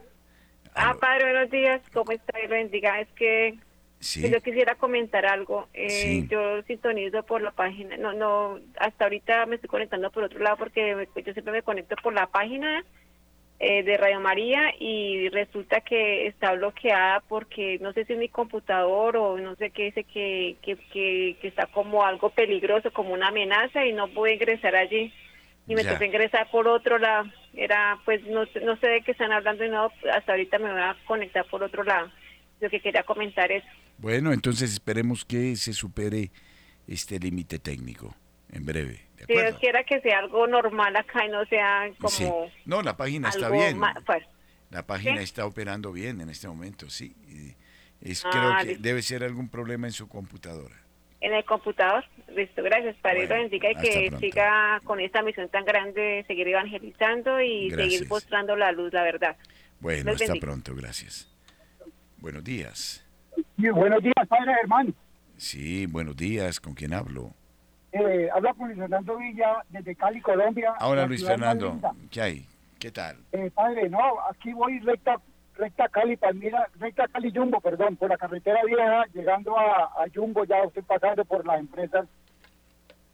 [0.76, 1.82] Ah, padre, buenos días.
[1.94, 2.34] ¿Cómo está?
[2.50, 3.00] Bendiga.
[3.00, 3.60] Es que
[4.00, 4.28] sí.
[4.30, 5.68] yo quisiera comentar algo.
[5.74, 7.96] Eh, Yo sintonizo por la página.
[7.98, 11.96] No, no, hasta ahorita me estoy conectando por otro lado porque yo siempre me conecto
[12.02, 12.84] por la página
[13.60, 18.30] eh, de Radio María y resulta que está bloqueada porque no sé si es mi
[18.30, 23.14] computador o no sé qué dice que, que, que, que está como algo peligroso, como
[23.14, 25.14] una amenaza y no puedo ingresar allí
[25.68, 27.30] y me tocó ingresar por otro lado.
[27.54, 30.82] Era, pues, no, no sé de qué están hablando y no, hasta ahorita me voy
[30.82, 32.12] a conectar por otro lado.
[32.60, 33.64] Lo que quería comentar es...
[33.98, 36.32] Bueno, entonces esperemos que se supere
[36.88, 38.16] este límite técnico
[38.52, 39.08] en breve.
[39.28, 42.52] si Dios quiera que sea algo normal acá y no sea como...
[42.66, 43.80] No, la página está bien.
[44.06, 44.24] Pues,
[44.70, 47.16] la página está operando bien en este momento, sí.
[48.02, 50.84] Es, creo ah, que debe ser algún problema en su computadora
[51.24, 52.04] en el computador.
[52.36, 52.96] Listo, gracias.
[52.98, 58.08] Para bueno, bendiga y que siga con esta misión tan grande, seguir evangelizando y seguir
[58.08, 59.36] mostrando la luz, la verdad.
[59.80, 61.30] Bueno, hasta pronto, gracias.
[62.18, 63.06] Buenos días.
[63.58, 64.94] buenos días, padre hermano.
[65.38, 66.60] Sí, buenos días.
[66.60, 67.34] ¿Con quién hablo?
[67.92, 70.74] Eh, habla con Luis Fernando Villa desde Cali, Colombia.
[70.80, 71.80] Ahora, Luis Fernando,
[72.10, 72.48] ¿qué hay?
[72.80, 73.18] ¿Qué tal?
[73.32, 75.20] Eh, padre, no, aquí voy recta
[75.56, 80.44] recta Cali, Palmira, recta Cali Jumbo, perdón, por la carretera vieja, llegando a, a Jumbo,
[80.46, 82.08] ya estoy pasando por las empresas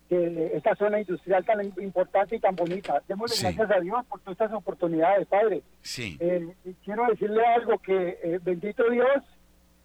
[0.09, 3.01] de esta zona industrial tan importante y tan bonita.
[3.07, 5.61] Démosle gracias a Dios por todas estas oportunidades, Padre.
[5.81, 6.17] Sí.
[6.19, 6.47] Eh,
[6.83, 9.23] quiero decirle algo que, eh, bendito Dios,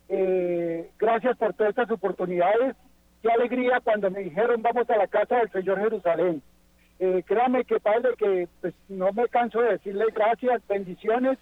[0.09, 2.75] eh, gracias por todas estas oportunidades.
[3.23, 6.43] Qué alegría cuando me dijeron vamos a la casa del Señor Jerusalén.
[7.27, 11.39] créame que, Padre, que pues, no me canso de decirle gracias, bendiciones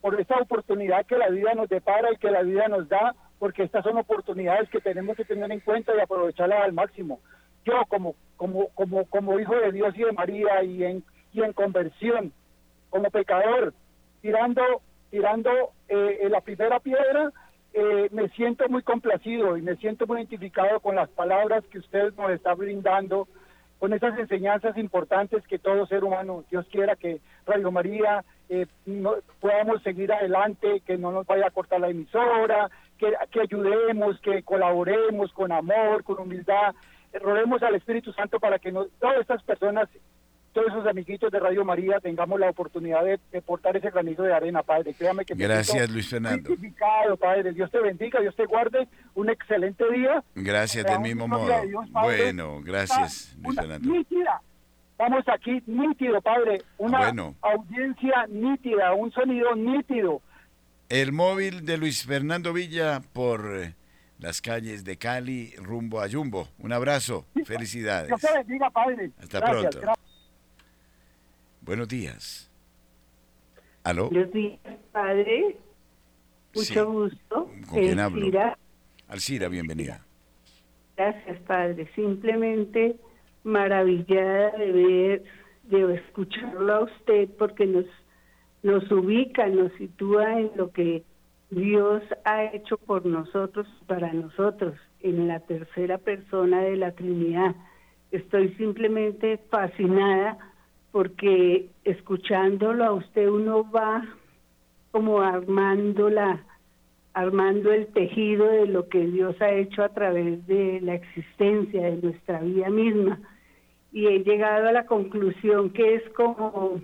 [0.00, 3.62] por esta oportunidad que la vida nos depara y que la vida nos da, porque
[3.62, 7.20] estas son oportunidades que tenemos que tener en cuenta y aprovecharlas al máximo.
[7.66, 11.52] Yo como como como como hijo de Dios y de María y en y en
[11.52, 12.32] conversión,
[12.88, 13.74] como pecador,
[14.22, 14.62] tirando
[15.10, 15.50] tirando
[15.88, 17.32] eh, la primera piedra,
[17.74, 22.14] eh, me siento muy complacido y me siento muy identificado con las palabras que usted
[22.16, 23.28] nos está brindando,
[23.78, 28.66] con esas enseñanzas importantes que todo ser humano, Dios quiera que Radio María eh,
[29.40, 34.42] podamos seguir adelante, que no nos vaya a cortar la emisora, que, que ayudemos, que
[34.42, 36.74] colaboremos con amor, con humildad,
[37.14, 39.88] roguemos al Espíritu Santo para que todas estas personas
[40.56, 44.62] todos esos amiguitos de Radio María tengamos la oportunidad de, portar ese granito de arena,
[44.62, 44.94] Padre.
[44.94, 46.48] Créame que Gracias, Luis Fernando.
[47.20, 47.52] Padre.
[47.52, 48.88] Dios te bendiga, Dios te guarde.
[49.14, 50.24] Un excelente día.
[50.34, 51.52] Gracias, del mismo modo.
[51.92, 53.92] bueno, gracias, Luis Fernando.
[53.92, 54.40] Nítida.
[54.96, 56.62] Vamos aquí, nítido, Padre.
[56.78, 60.22] Una audiencia nítida, un sonido nítido.
[60.88, 63.74] El móvil de Luis Fernando Villa por eh,
[64.18, 66.48] las calles de Cali rumbo a Jumbo.
[66.58, 68.08] Un abrazo, felicidades.
[68.08, 69.10] Dios te bendiga, Padre.
[69.18, 69.80] Hasta pronto.
[71.60, 72.50] Buenos días.
[73.82, 74.08] ¿Aló?
[74.08, 74.60] Buenos días,
[74.92, 75.56] padre.
[76.54, 77.50] Mucho gusto.
[77.68, 78.26] ¿Con quién hablo?
[79.08, 80.04] Alcira, bienvenida.
[80.96, 81.88] Gracias, padre.
[81.94, 82.96] Simplemente
[83.44, 85.24] maravillada de ver,
[85.64, 87.84] de escucharlo a usted porque nos,
[88.62, 91.04] nos ubica, nos sitúa en lo que
[91.50, 97.54] Dios ha hecho por nosotros, para nosotros, en la tercera persona de la Trinidad.
[98.10, 100.38] Estoy simplemente fascinada
[100.90, 104.02] porque escuchándolo a usted uno va
[104.90, 106.42] como armando la
[107.12, 111.96] armando el tejido de lo que Dios ha hecho a través de la existencia de
[112.02, 113.20] nuestra vida misma
[113.90, 116.80] y he llegado a la conclusión que es como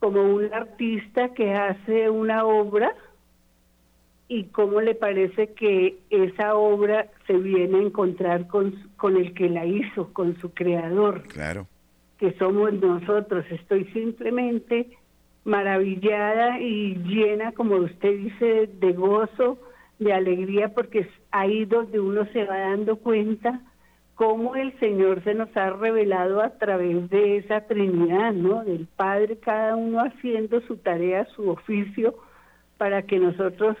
[0.00, 2.94] como un artista que hace una obra
[4.28, 9.48] y cómo le parece que esa obra se viene a encontrar con, con el que
[9.48, 11.22] la hizo, con su creador.
[11.24, 11.66] Claro
[12.18, 13.44] que somos nosotros.
[13.50, 14.88] Estoy simplemente
[15.44, 19.58] maravillada y llena, como usted dice, de gozo,
[19.98, 23.60] de alegría, porque es ahí donde uno se va dando cuenta
[24.14, 28.64] cómo el Señor se nos ha revelado a través de esa Trinidad, ¿no?
[28.64, 32.14] Del Padre, cada uno haciendo su tarea, su oficio,
[32.78, 33.76] para que nosotros,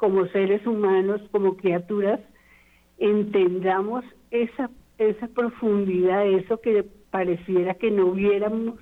[0.00, 2.20] como seres humanos, como criaturas,
[2.96, 8.80] entendamos esa, esa profundidad, eso que pareciera que no viéramos,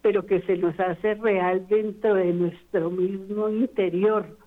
[0.00, 4.38] pero que se nos hace real dentro de nuestro mismo interior.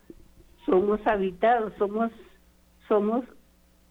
[0.65, 2.11] Somos habitados, somos,
[2.88, 3.24] somos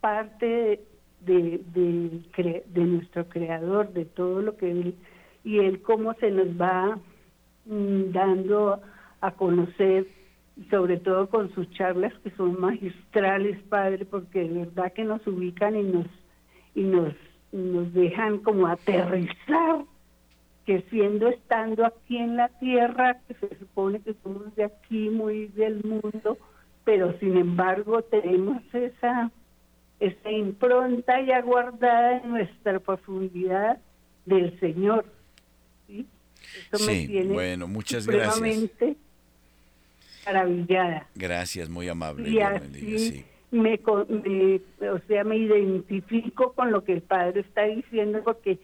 [0.01, 0.81] parte
[1.21, 4.97] de, de, nuestro creador, de todo lo que él,
[5.45, 6.99] y él cómo se nos va
[7.67, 8.81] mm, dando
[9.21, 10.09] a conocer,
[10.71, 15.77] sobre todo con sus charlas que son magistrales, Padre, porque de verdad que nos ubican
[15.77, 16.07] y nos,
[16.75, 17.15] y nos
[17.57, 19.85] nos dejan como aterrizar,
[20.65, 25.47] que siendo estando aquí en la tierra, que se supone que somos de aquí, muy
[25.49, 26.39] del mundo,
[26.85, 29.31] pero sin embargo tenemos esa,
[30.01, 33.79] esa impronta ya guardada en nuestra profundidad
[34.25, 35.07] del Señor.
[35.87, 36.07] ¿sí?
[36.73, 38.97] Eso me tiene bueno, muchas gracias.
[40.27, 41.07] Maravillada.
[41.15, 42.29] Gracias, muy amable.
[42.29, 48.59] Y así, me, o sea, me identifico con lo que el padre está diciendo porque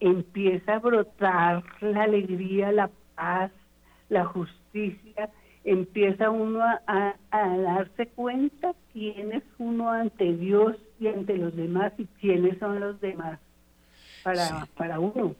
[0.00, 3.50] empieza a brotar la alegría, la paz,
[4.08, 5.30] la justicia,
[5.64, 12.06] empieza uno a, darse cuenta quién es uno ante Dios y ante los demás y
[12.20, 13.38] quiénes son los demás
[14.22, 15.34] para, para uno.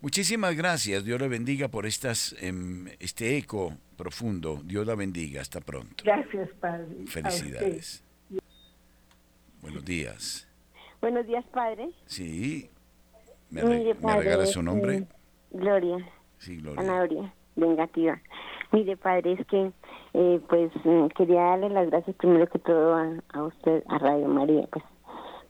[0.00, 5.60] Muchísimas gracias, Dios le bendiga por estas, em, este eco profundo, Dios la bendiga, hasta
[5.60, 6.04] pronto.
[6.04, 6.86] Gracias, Padre.
[7.06, 8.04] Felicidades.
[9.60, 10.48] Buenos días.
[11.00, 11.90] Buenos días, padre.
[12.06, 12.70] Sí.
[13.50, 15.06] ¿Me, regala su nombre?
[15.50, 15.96] Gloria.
[16.38, 16.80] Sí, Gloria.
[16.80, 18.20] Ana Gloria, vengativa.
[18.72, 19.72] Mire, padre, es que
[20.14, 24.66] eh, pues mm, quería darle las gracias primero que todo a, usted, a Radio María,
[24.70, 24.84] pues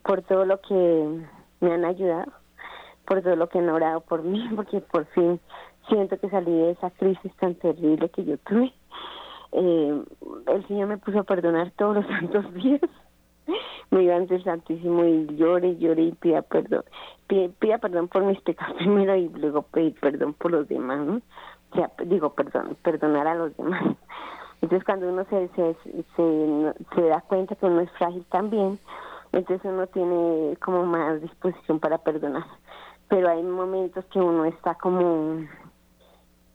[0.05, 1.27] por todo lo que
[1.61, 2.33] me han ayudado,
[3.09, 5.41] por todo lo que han orado por mí, porque por fin
[5.89, 8.73] siento que salí de esa crisis tan terrible que yo tuve.
[9.53, 10.03] Eh,
[10.47, 12.83] el Señor me puso a perdonar todos los santos días
[13.91, 16.85] me iba ante el Santísimo y llore, llore y pida perdón.
[17.27, 21.23] Pida, perdón por mis pecados primero y luego pedir perdón por los demás,
[22.05, 23.85] digo, perdón, perdonar a los demás.
[24.61, 25.77] Entonces cuando uno se, se,
[26.17, 28.79] se da cuenta que uno es frágil también,
[29.33, 32.45] entonces uno tiene como más disposición para perdonar.
[33.09, 35.47] Pero hay momentos que uno está como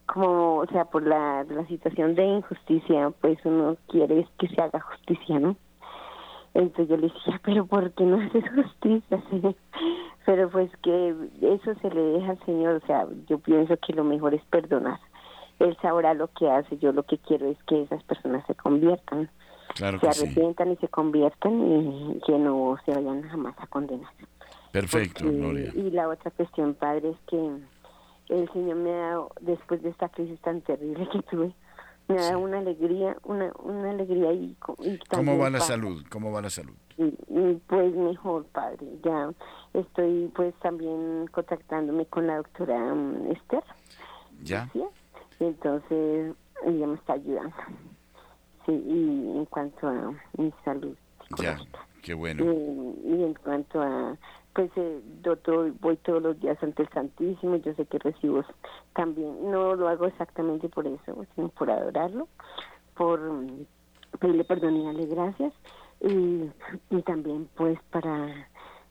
[0.06, 4.80] como, o sea, por la, la situación de injusticia, pues uno quiere que se haga
[4.80, 5.56] justicia, ¿no?
[6.54, 9.56] Entonces yo le decía, pero ¿por qué no haces justicia, Señor?
[10.26, 14.06] Pero pues que eso se le deja al Señor, o sea, yo pienso que lo
[14.06, 14.98] mejor es perdonar.
[15.60, 19.30] Él sabrá lo que hace, yo lo que quiero es que esas personas se conviertan,
[19.76, 24.14] claro se arrepientan y se conviertan y que no se vayan jamás a condenar.
[24.74, 25.72] Perfecto, Gloria.
[25.76, 27.38] Y la otra cuestión, Padre, es que
[28.30, 31.54] el Señor me ha dado, después de esta crisis tan terrible que tuve,
[32.08, 34.58] me da una alegría, una, una alegría y,
[35.12, 36.04] ¿Cómo va la salud?
[36.10, 36.74] ¿Cómo va la salud?
[37.68, 38.88] Pues mejor, padre.
[39.04, 39.32] Ya
[39.76, 43.64] estoy pues también contactándome con la doctora um, Esther.
[44.42, 44.68] ¿Ya?
[45.40, 47.56] Entonces ella me está ayudando.
[48.66, 50.98] Sí, y en cuanto a mi salud.
[51.38, 51.60] Ya,
[52.02, 52.44] qué bueno.
[52.44, 54.18] y en cuanto a
[54.54, 55.36] pues eh, yo
[55.80, 58.44] voy todos los días ante el Santísimo, yo sé que recibo
[58.96, 62.28] también, no lo hago exactamente por eso, sino por adorarlo,
[62.96, 63.20] por
[64.20, 65.54] pedirle perdón y darle gracias,
[66.02, 66.50] y,
[66.92, 68.28] y también pues para,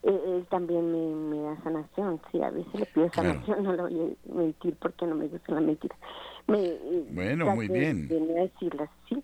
[0.02, 3.84] eh, él también me, me, da sanación, sí, a veces le pido sanación, no lo
[3.84, 5.94] voy a mentir porque no me gusta la mentira.
[6.48, 8.08] Me, eh, bueno, muy bien.
[8.08, 9.22] decirlas, sí,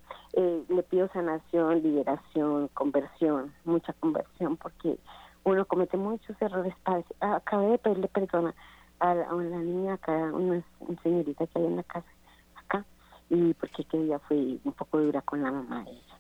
[0.69, 4.99] le pido sanación, liberación, conversión, mucha conversión, porque
[5.49, 6.75] uno comete muchos errores.
[7.21, 8.55] Acabé de pedirle perdón
[9.01, 10.63] a, la niña acá, una,
[11.03, 12.09] señorita que hay en la casa,
[12.57, 12.85] acá,
[13.31, 16.19] y porque que ella fue un poco dura con la mamá de ella.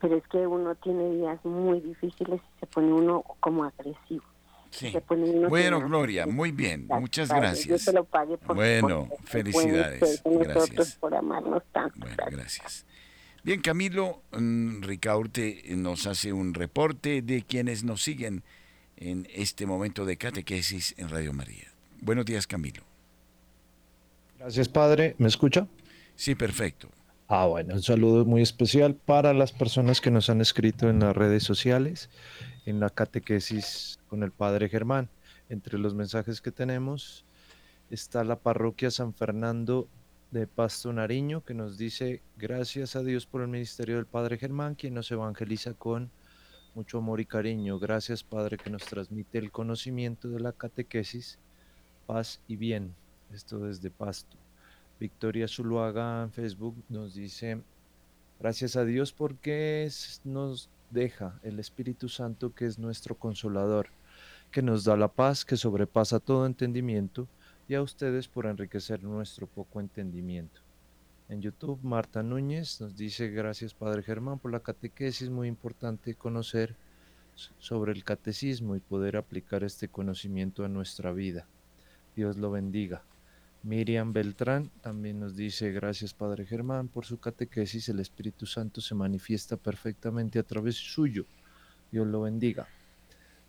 [0.00, 4.24] Pero es que uno tiene días muy difíciles y se pone uno como agresivo.
[4.70, 4.92] Sí.
[5.48, 7.88] bueno, Gloria, muy bien, muchas gracias.
[8.46, 10.22] bueno, felicidades.
[10.24, 10.96] Gracias.
[10.96, 12.06] por amarnos tanto.
[12.30, 12.84] gracias.
[13.42, 18.42] Bien, Camilo mm, Ricaurte nos hace un reporte de quienes nos siguen
[18.96, 21.68] en este momento de catequesis en Radio María.
[22.00, 22.82] Buenos días, Camilo.
[24.38, 25.14] Gracias, Padre.
[25.18, 25.66] ¿Me escucha?
[26.14, 26.88] Sí, perfecto.
[27.28, 31.16] Ah, bueno, un saludo muy especial para las personas que nos han escrito en las
[31.16, 32.08] redes sociales,
[32.66, 35.08] en la catequesis con el Padre Germán.
[35.48, 37.24] Entre los mensajes que tenemos
[37.90, 39.88] está la parroquia San Fernando
[40.30, 44.74] de Pasto Nariño, que nos dice, gracias a Dios por el ministerio del Padre Germán,
[44.74, 46.10] quien nos evangeliza con
[46.76, 47.78] mucho amor y cariño.
[47.78, 51.38] Gracias, Padre, que nos transmite el conocimiento de la catequesis,
[52.06, 52.94] paz y bien.
[53.32, 54.36] Esto desde Pasto.
[55.00, 57.62] Victoria Zuluaga en Facebook nos dice,
[58.38, 59.88] gracias a Dios porque
[60.24, 63.88] nos deja el Espíritu Santo que es nuestro consolador,
[64.50, 67.26] que nos da la paz que sobrepasa todo entendimiento
[67.68, 70.65] y a ustedes por enriquecer nuestro poco entendimiento.
[71.28, 76.76] En YouTube, Marta Núñez nos dice, gracias Padre Germán por la catequesis, muy importante conocer
[77.58, 81.48] sobre el catecismo y poder aplicar este conocimiento a nuestra vida.
[82.14, 83.02] Dios lo bendiga.
[83.64, 88.94] Miriam Beltrán también nos dice, gracias Padre Germán por su catequesis, el Espíritu Santo se
[88.94, 91.26] manifiesta perfectamente a través suyo.
[91.90, 92.68] Dios lo bendiga.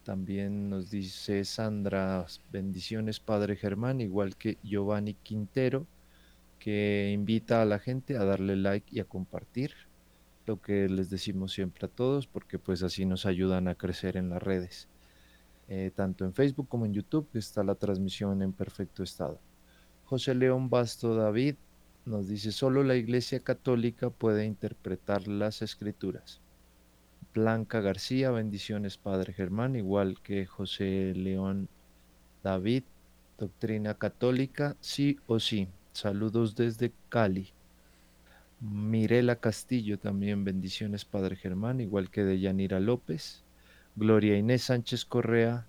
[0.03, 5.85] También nos dice Sandra, bendiciones Padre Germán, igual que Giovanni Quintero
[6.59, 9.71] que invita a la gente a darle like y a compartir
[10.45, 14.29] lo que les decimos siempre a todos, porque pues así nos ayudan a crecer en
[14.29, 14.87] las redes.
[15.67, 19.39] Eh, tanto en Facebook como en YouTube está la transmisión en perfecto estado.
[20.05, 21.55] José León Basto David
[22.05, 26.39] nos dice, solo la Iglesia Católica puede interpretar las escrituras.
[27.33, 31.67] Blanca García, bendiciones Padre Germán, igual que José León
[32.41, 32.83] David,
[33.37, 35.67] doctrina católica, sí o sí.
[35.97, 37.49] Saludos desde Cali.
[38.61, 43.43] Mirela Castillo también, bendiciones Padre Germán, igual que de Yanira López.
[43.95, 45.65] Gloria Inés Sánchez Correa,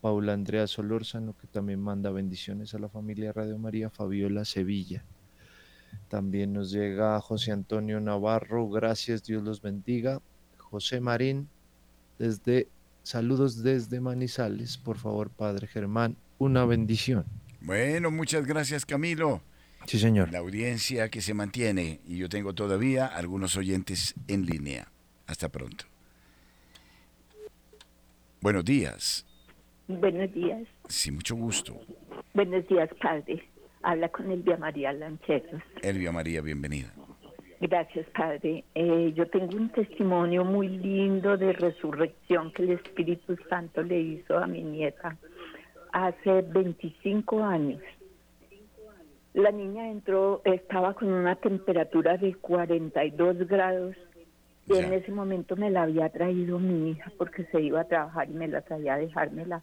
[0.00, 5.02] Paula Andrea Solórzano, que también manda bendiciones a la familia Radio María, Fabiola Sevilla.
[6.06, 10.20] También nos llega José Antonio Navarro, gracias, Dios los bendiga.
[10.58, 11.48] José Marín,
[12.20, 12.68] desde
[13.02, 17.24] saludos desde Manizales, por favor, Padre Germán, una bendición.
[17.62, 19.42] Bueno, muchas gracias, Camilo.
[19.86, 20.32] Sí, señor.
[20.32, 24.88] La audiencia que se mantiene y yo tengo todavía algunos oyentes en línea.
[25.26, 25.84] Hasta pronto.
[28.40, 29.26] Buenos días.
[29.88, 30.62] Buenos días.
[30.88, 31.80] Sí, mucho gusto.
[32.34, 33.48] Buenos días, padre.
[33.82, 35.62] Habla con Elvia María Lancheros.
[35.82, 36.92] Elvia María, bienvenida.
[37.60, 38.64] Gracias, padre.
[38.74, 44.38] Eh, yo tengo un testimonio muy lindo de resurrección que el Espíritu Santo le hizo
[44.38, 45.16] a mi nieta
[45.92, 47.80] hace 25 años.
[49.34, 53.96] La niña entró, estaba con una temperatura de 42 grados
[54.66, 58.28] y en ese momento me la había traído mi hija porque se iba a trabajar
[58.28, 59.62] y me la traía a dejármela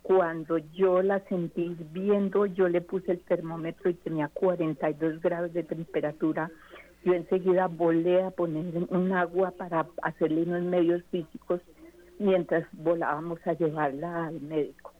[0.00, 5.62] Cuando yo la sentí viendo, yo le puse el termómetro y tenía 42 grados de
[5.62, 6.50] temperatura.
[7.04, 11.60] Yo enseguida volé a poner un agua para hacerle unos medios físicos
[12.18, 14.92] mientras volábamos a llevarla al médico.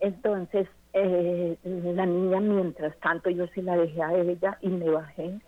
[0.00, 5.38] Entonces, eh, la niña, mientras tanto, yo se la dejé a ella y me bajé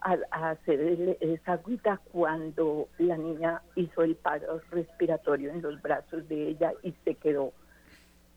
[0.00, 6.48] a, hacer esa agüita cuando la niña hizo el paro respiratorio en los brazos de
[6.48, 7.52] ella y se quedó.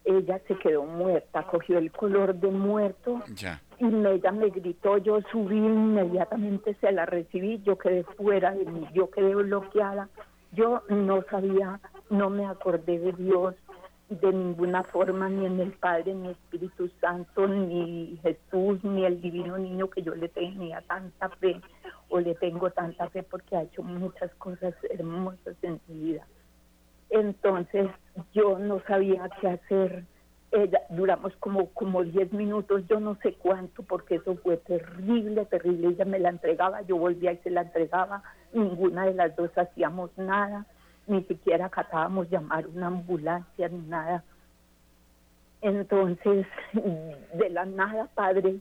[0.06, 3.22] Ella se quedó muerta, cogió el color de muerto
[3.80, 8.88] y ella me gritó, yo subí inmediatamente, se la recibí, yo quedé fuera de mí,
[8.94, 10.08] yo quedé bloqueada,
[10.54, 13.56] yo no sabía, no me acordé de Dios,
[14.10, 19.58] de ninguna forma, ni en el Padre, ni Espíritu Santo, ni Jesús, ni el Divino
[19.58, 21.60] Niño que yo le tenía tanta fe,
[22.10, 26.26] o le tengo tanta fe porque ha hecho muchas cosas hermosas en mi vida.
[27.10, 27.90] Entonces
[28.34, 30.06] yo no sabía qué hacer.
[30.52, 35.90] Ella, duramos como como 10 minutos, yo no sé cuánto, porque eso fue terrible, terrible.
[35.90, 40.18] Ella me la entregaba, yo volvía y se la entregaba, ninguna de las dos hacíamos
[40.18, 40.66] nada
[41.08, 44.24] ni siquiera acatábamos llamar una ambulancia ni nada.
[45.62, 48.60] Entonces, de la nada, padre,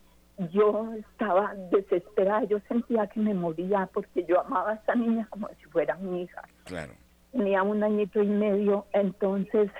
[0.53, 5.49] yo estaba desesperada, yo sentía que me moría porque yo amaba a esa niña como
[5.49, 6.42] si fuera mi hija.
[6.64, 6.92] Claro.
[7.32, 9.70] Tenía un añito y medio, entonces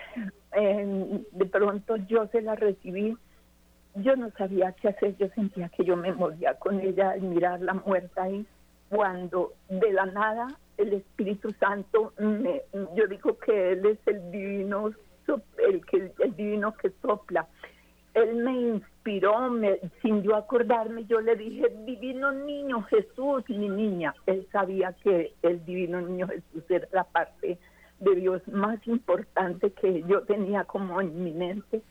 [0.53, 3.17] de pronto yo se la recibí.
[3.97, 7.75] Yo no sabía qué hacer, yo sentía que yo me moría con ella al mirarla
[7.75, 8.47] muerta ahí,
[8.91, 10.49] cuando de la nada
[10.79, 12.63] el Espíritu Santo, me,
[12.95, 14.91] yo digo que Él es el divino,
[15.59, 17.47] el, que, el divino que sopla.
[18.15, 24.15] Él me inspiró, me, sin yo acordarme, yo le dije, divino niño Jesús, mi niña.
[24.27, 27.59] Él sabía que el divino niño Jesús era la parte
[28.01, 31.83] de Dios más importante que yo tenía como en mi mente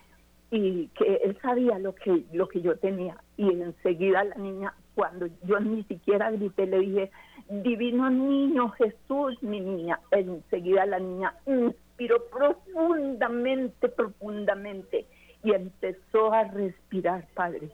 [0.52, 5.28] y que él sabía lo que lo que yo tenía y enseguida la niña cuando
[5.44, 7.12] yo ni siquiera grité le dije
[7.50, 10.00] divino niño Jesús mi niña.
[10.12, 15.06] Enseguida la niña inspiró profundamente profundamente
[15.44, 17.70] y empezó a respirar padre.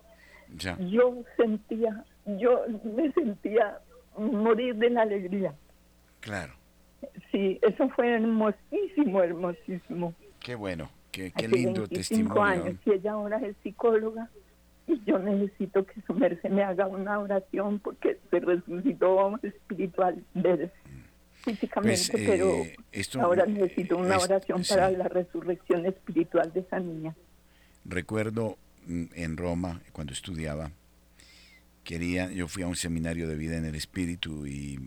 [0.90, 3.80] Yo sentía yo me sentía
[4.18, 5.54] morir de la alegría.
[6.20, 6.54] Claro.
[7.32, 10.14] Sí eso fue hermosísimo hermosísimo.
[10.40, 12.44] Qué bueno Qué, lindo testimonio.
[12.44, 14.30] años y ella ahora es psicóloga
[14.92, 20.24] y yo necesito que su merced me haga una oración porque se resucitó espiritual
[21.42, 22.76] físicamente, pues, pero eh,
[23.20, 27.16] ahora necesito una oración para la resurrección espiritual de esa niña.
[27.84, 30.72] Recuerdo mm, en Roma, cuando estudiaba,
[31.84, 34.80] quería, yo fui a un seminario de vida en el espíritu y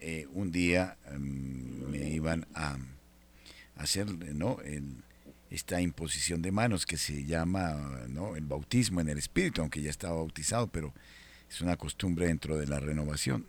[0.00, 2.76] eh, un día mm, me iban a
[3.76, 4.58] hacer ¿no?
[4.64, 5.02] el,
[5.50, 8.36] esta imposición de manos que se llama ¿no?
[8.36, 10.92] el bautismo en el Espíritu, aunque ya estaba bautizado, pero
[11.48, 13.46] es una costumbre dentro de la renovación.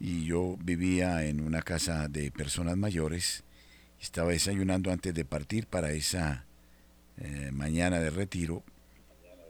[0.00, 3.42] Y yo vivía en una casa de personas mayores,
[4.00, 6.44] estaba desayunando antes de partir para esa
[7.16, 8.62] eh, mañana de retiro,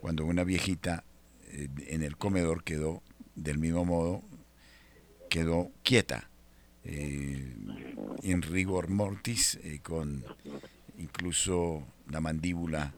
[0.00, 1.04] cuando una viejita
[1.48, 3.02] eh, en el comedor quedó
[3.34, 4.22] del mismo modo,
[5.28, 6.30] quedó quieta,
[6.84, 7.54] eh,
[8.22, 10.24] en rigor mortis, con
[10.98, 12.92] incluso la mandíbula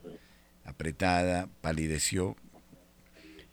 [0.64, 2.36] apretada, palideció.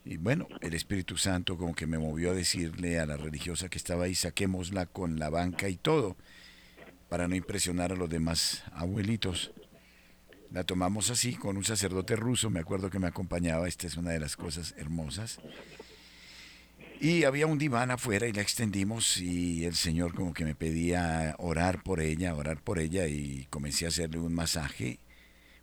[0.06, 3.78] Y bueno, el Espíritu Santo como que me movió a decirle a la religiosa que
[3.78, 6.16] estaba ahí, saquémosla con la banca y todo,
[7.10, 9.52] para no impresionar a los demás abuelitos.
[10.52, 14.12] La tomamos así, con un sacerdote ruso, me acuerdo que me acompañaba, esta es una
[14.12, 15.40] de las cosas hermosas.
[17.00, 21.36] Y había un diván afuera y la extendimos y el Señor como que me pedía
[21.38, 24.98] orar por ella, orar por ella y comencé a hacerle un masaje,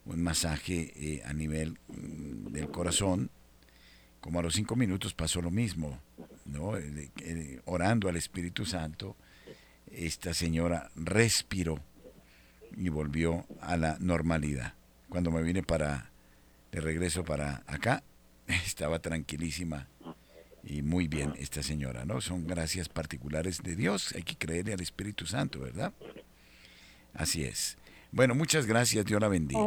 [0.04, 3.30] un masaje eh, a nivel mm, del corazón.
[4.20, 6.00] Como a los cinco minutos pasó lo mismo,
[6.44, 6.74] ¿no?
[7.64, 9.16] orando al Espíritu Santo,
[9.90, 11.80] esta señora respiró
[12.76, 14.74] y volvió a la normalidad.
[15.08, 16.10] Cuando me vine para
[16.70, 18.04] de regreso para acá,
[18.46, 19.88] estaba tranquilísima
[20.66, 22.20] y muy bien esta señora, ¿no?
[22.20, 25.92] Son gracias particulares de Dios, hay que creerle al Espíritu Santo, ¿verdad?
[27.12, 27.78] Así es.
[28.10, 29.60] Bueno, muchas gracias, Dios la bendiga.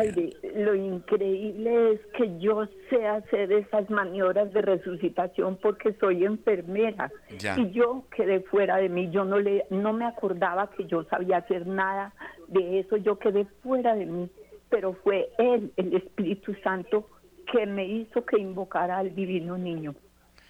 [0.56, 7.72] lo increíble es que yo sé hacer esas maniobras de resucitación porque soy enfermera y
[7.72, 11.68] yo quedé fuera de mí, yo no le no me acordaba que yo sabía hacer
[11.68, 12.14] nada
[12.48, 14.30] de eso, yo quedé fuera de mí,
[14.70, 17.06] pero fue él, el Espíritu Santo
[17.52, 19.94] que me hizo que invocara al divino niño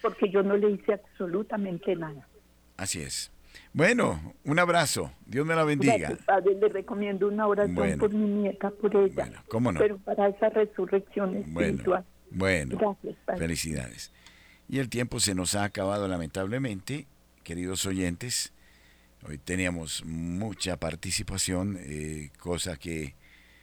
[0.02, 2.26] porque yo no le hice absolutamente nada.
[2.76, 3.30] Así es.
[3.72, 5.12] Bueno, un abrazo.
[5.26, 6.16] Dios me la bendiga.
[6.24, 6.54] padre.
[6.54, 9.14] Le recomiendo una oración por mi nieta, por ella.
[9.14, 9.78] Bueno, ¿cómo no?
[9.78, 12.04] Pero para esa resurrección espiritual.
[12.30, 12.98] Bueno, bueno
[13.36, 14.12] felicidades.
[14.68, 17.06] Y el tiempo se nos ha acabado lamentablemente,
[17.42, 18.52] queridos oyentes.
[19.26, 23.14] Hoy teníamos mucha participación, eh, cosa que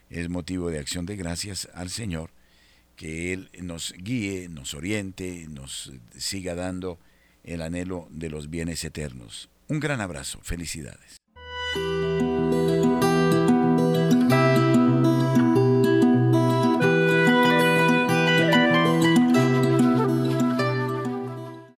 [0.09, 2.31] es motivo de acción de gracias al Señor,
[2.95, 6.99] que Él nos guíe, nos oriente, nos siga dando
[7.43, 9.49] el anhelo de los bienes eternos.
[9.67, 11.17] Un gran abrazo, felicidades.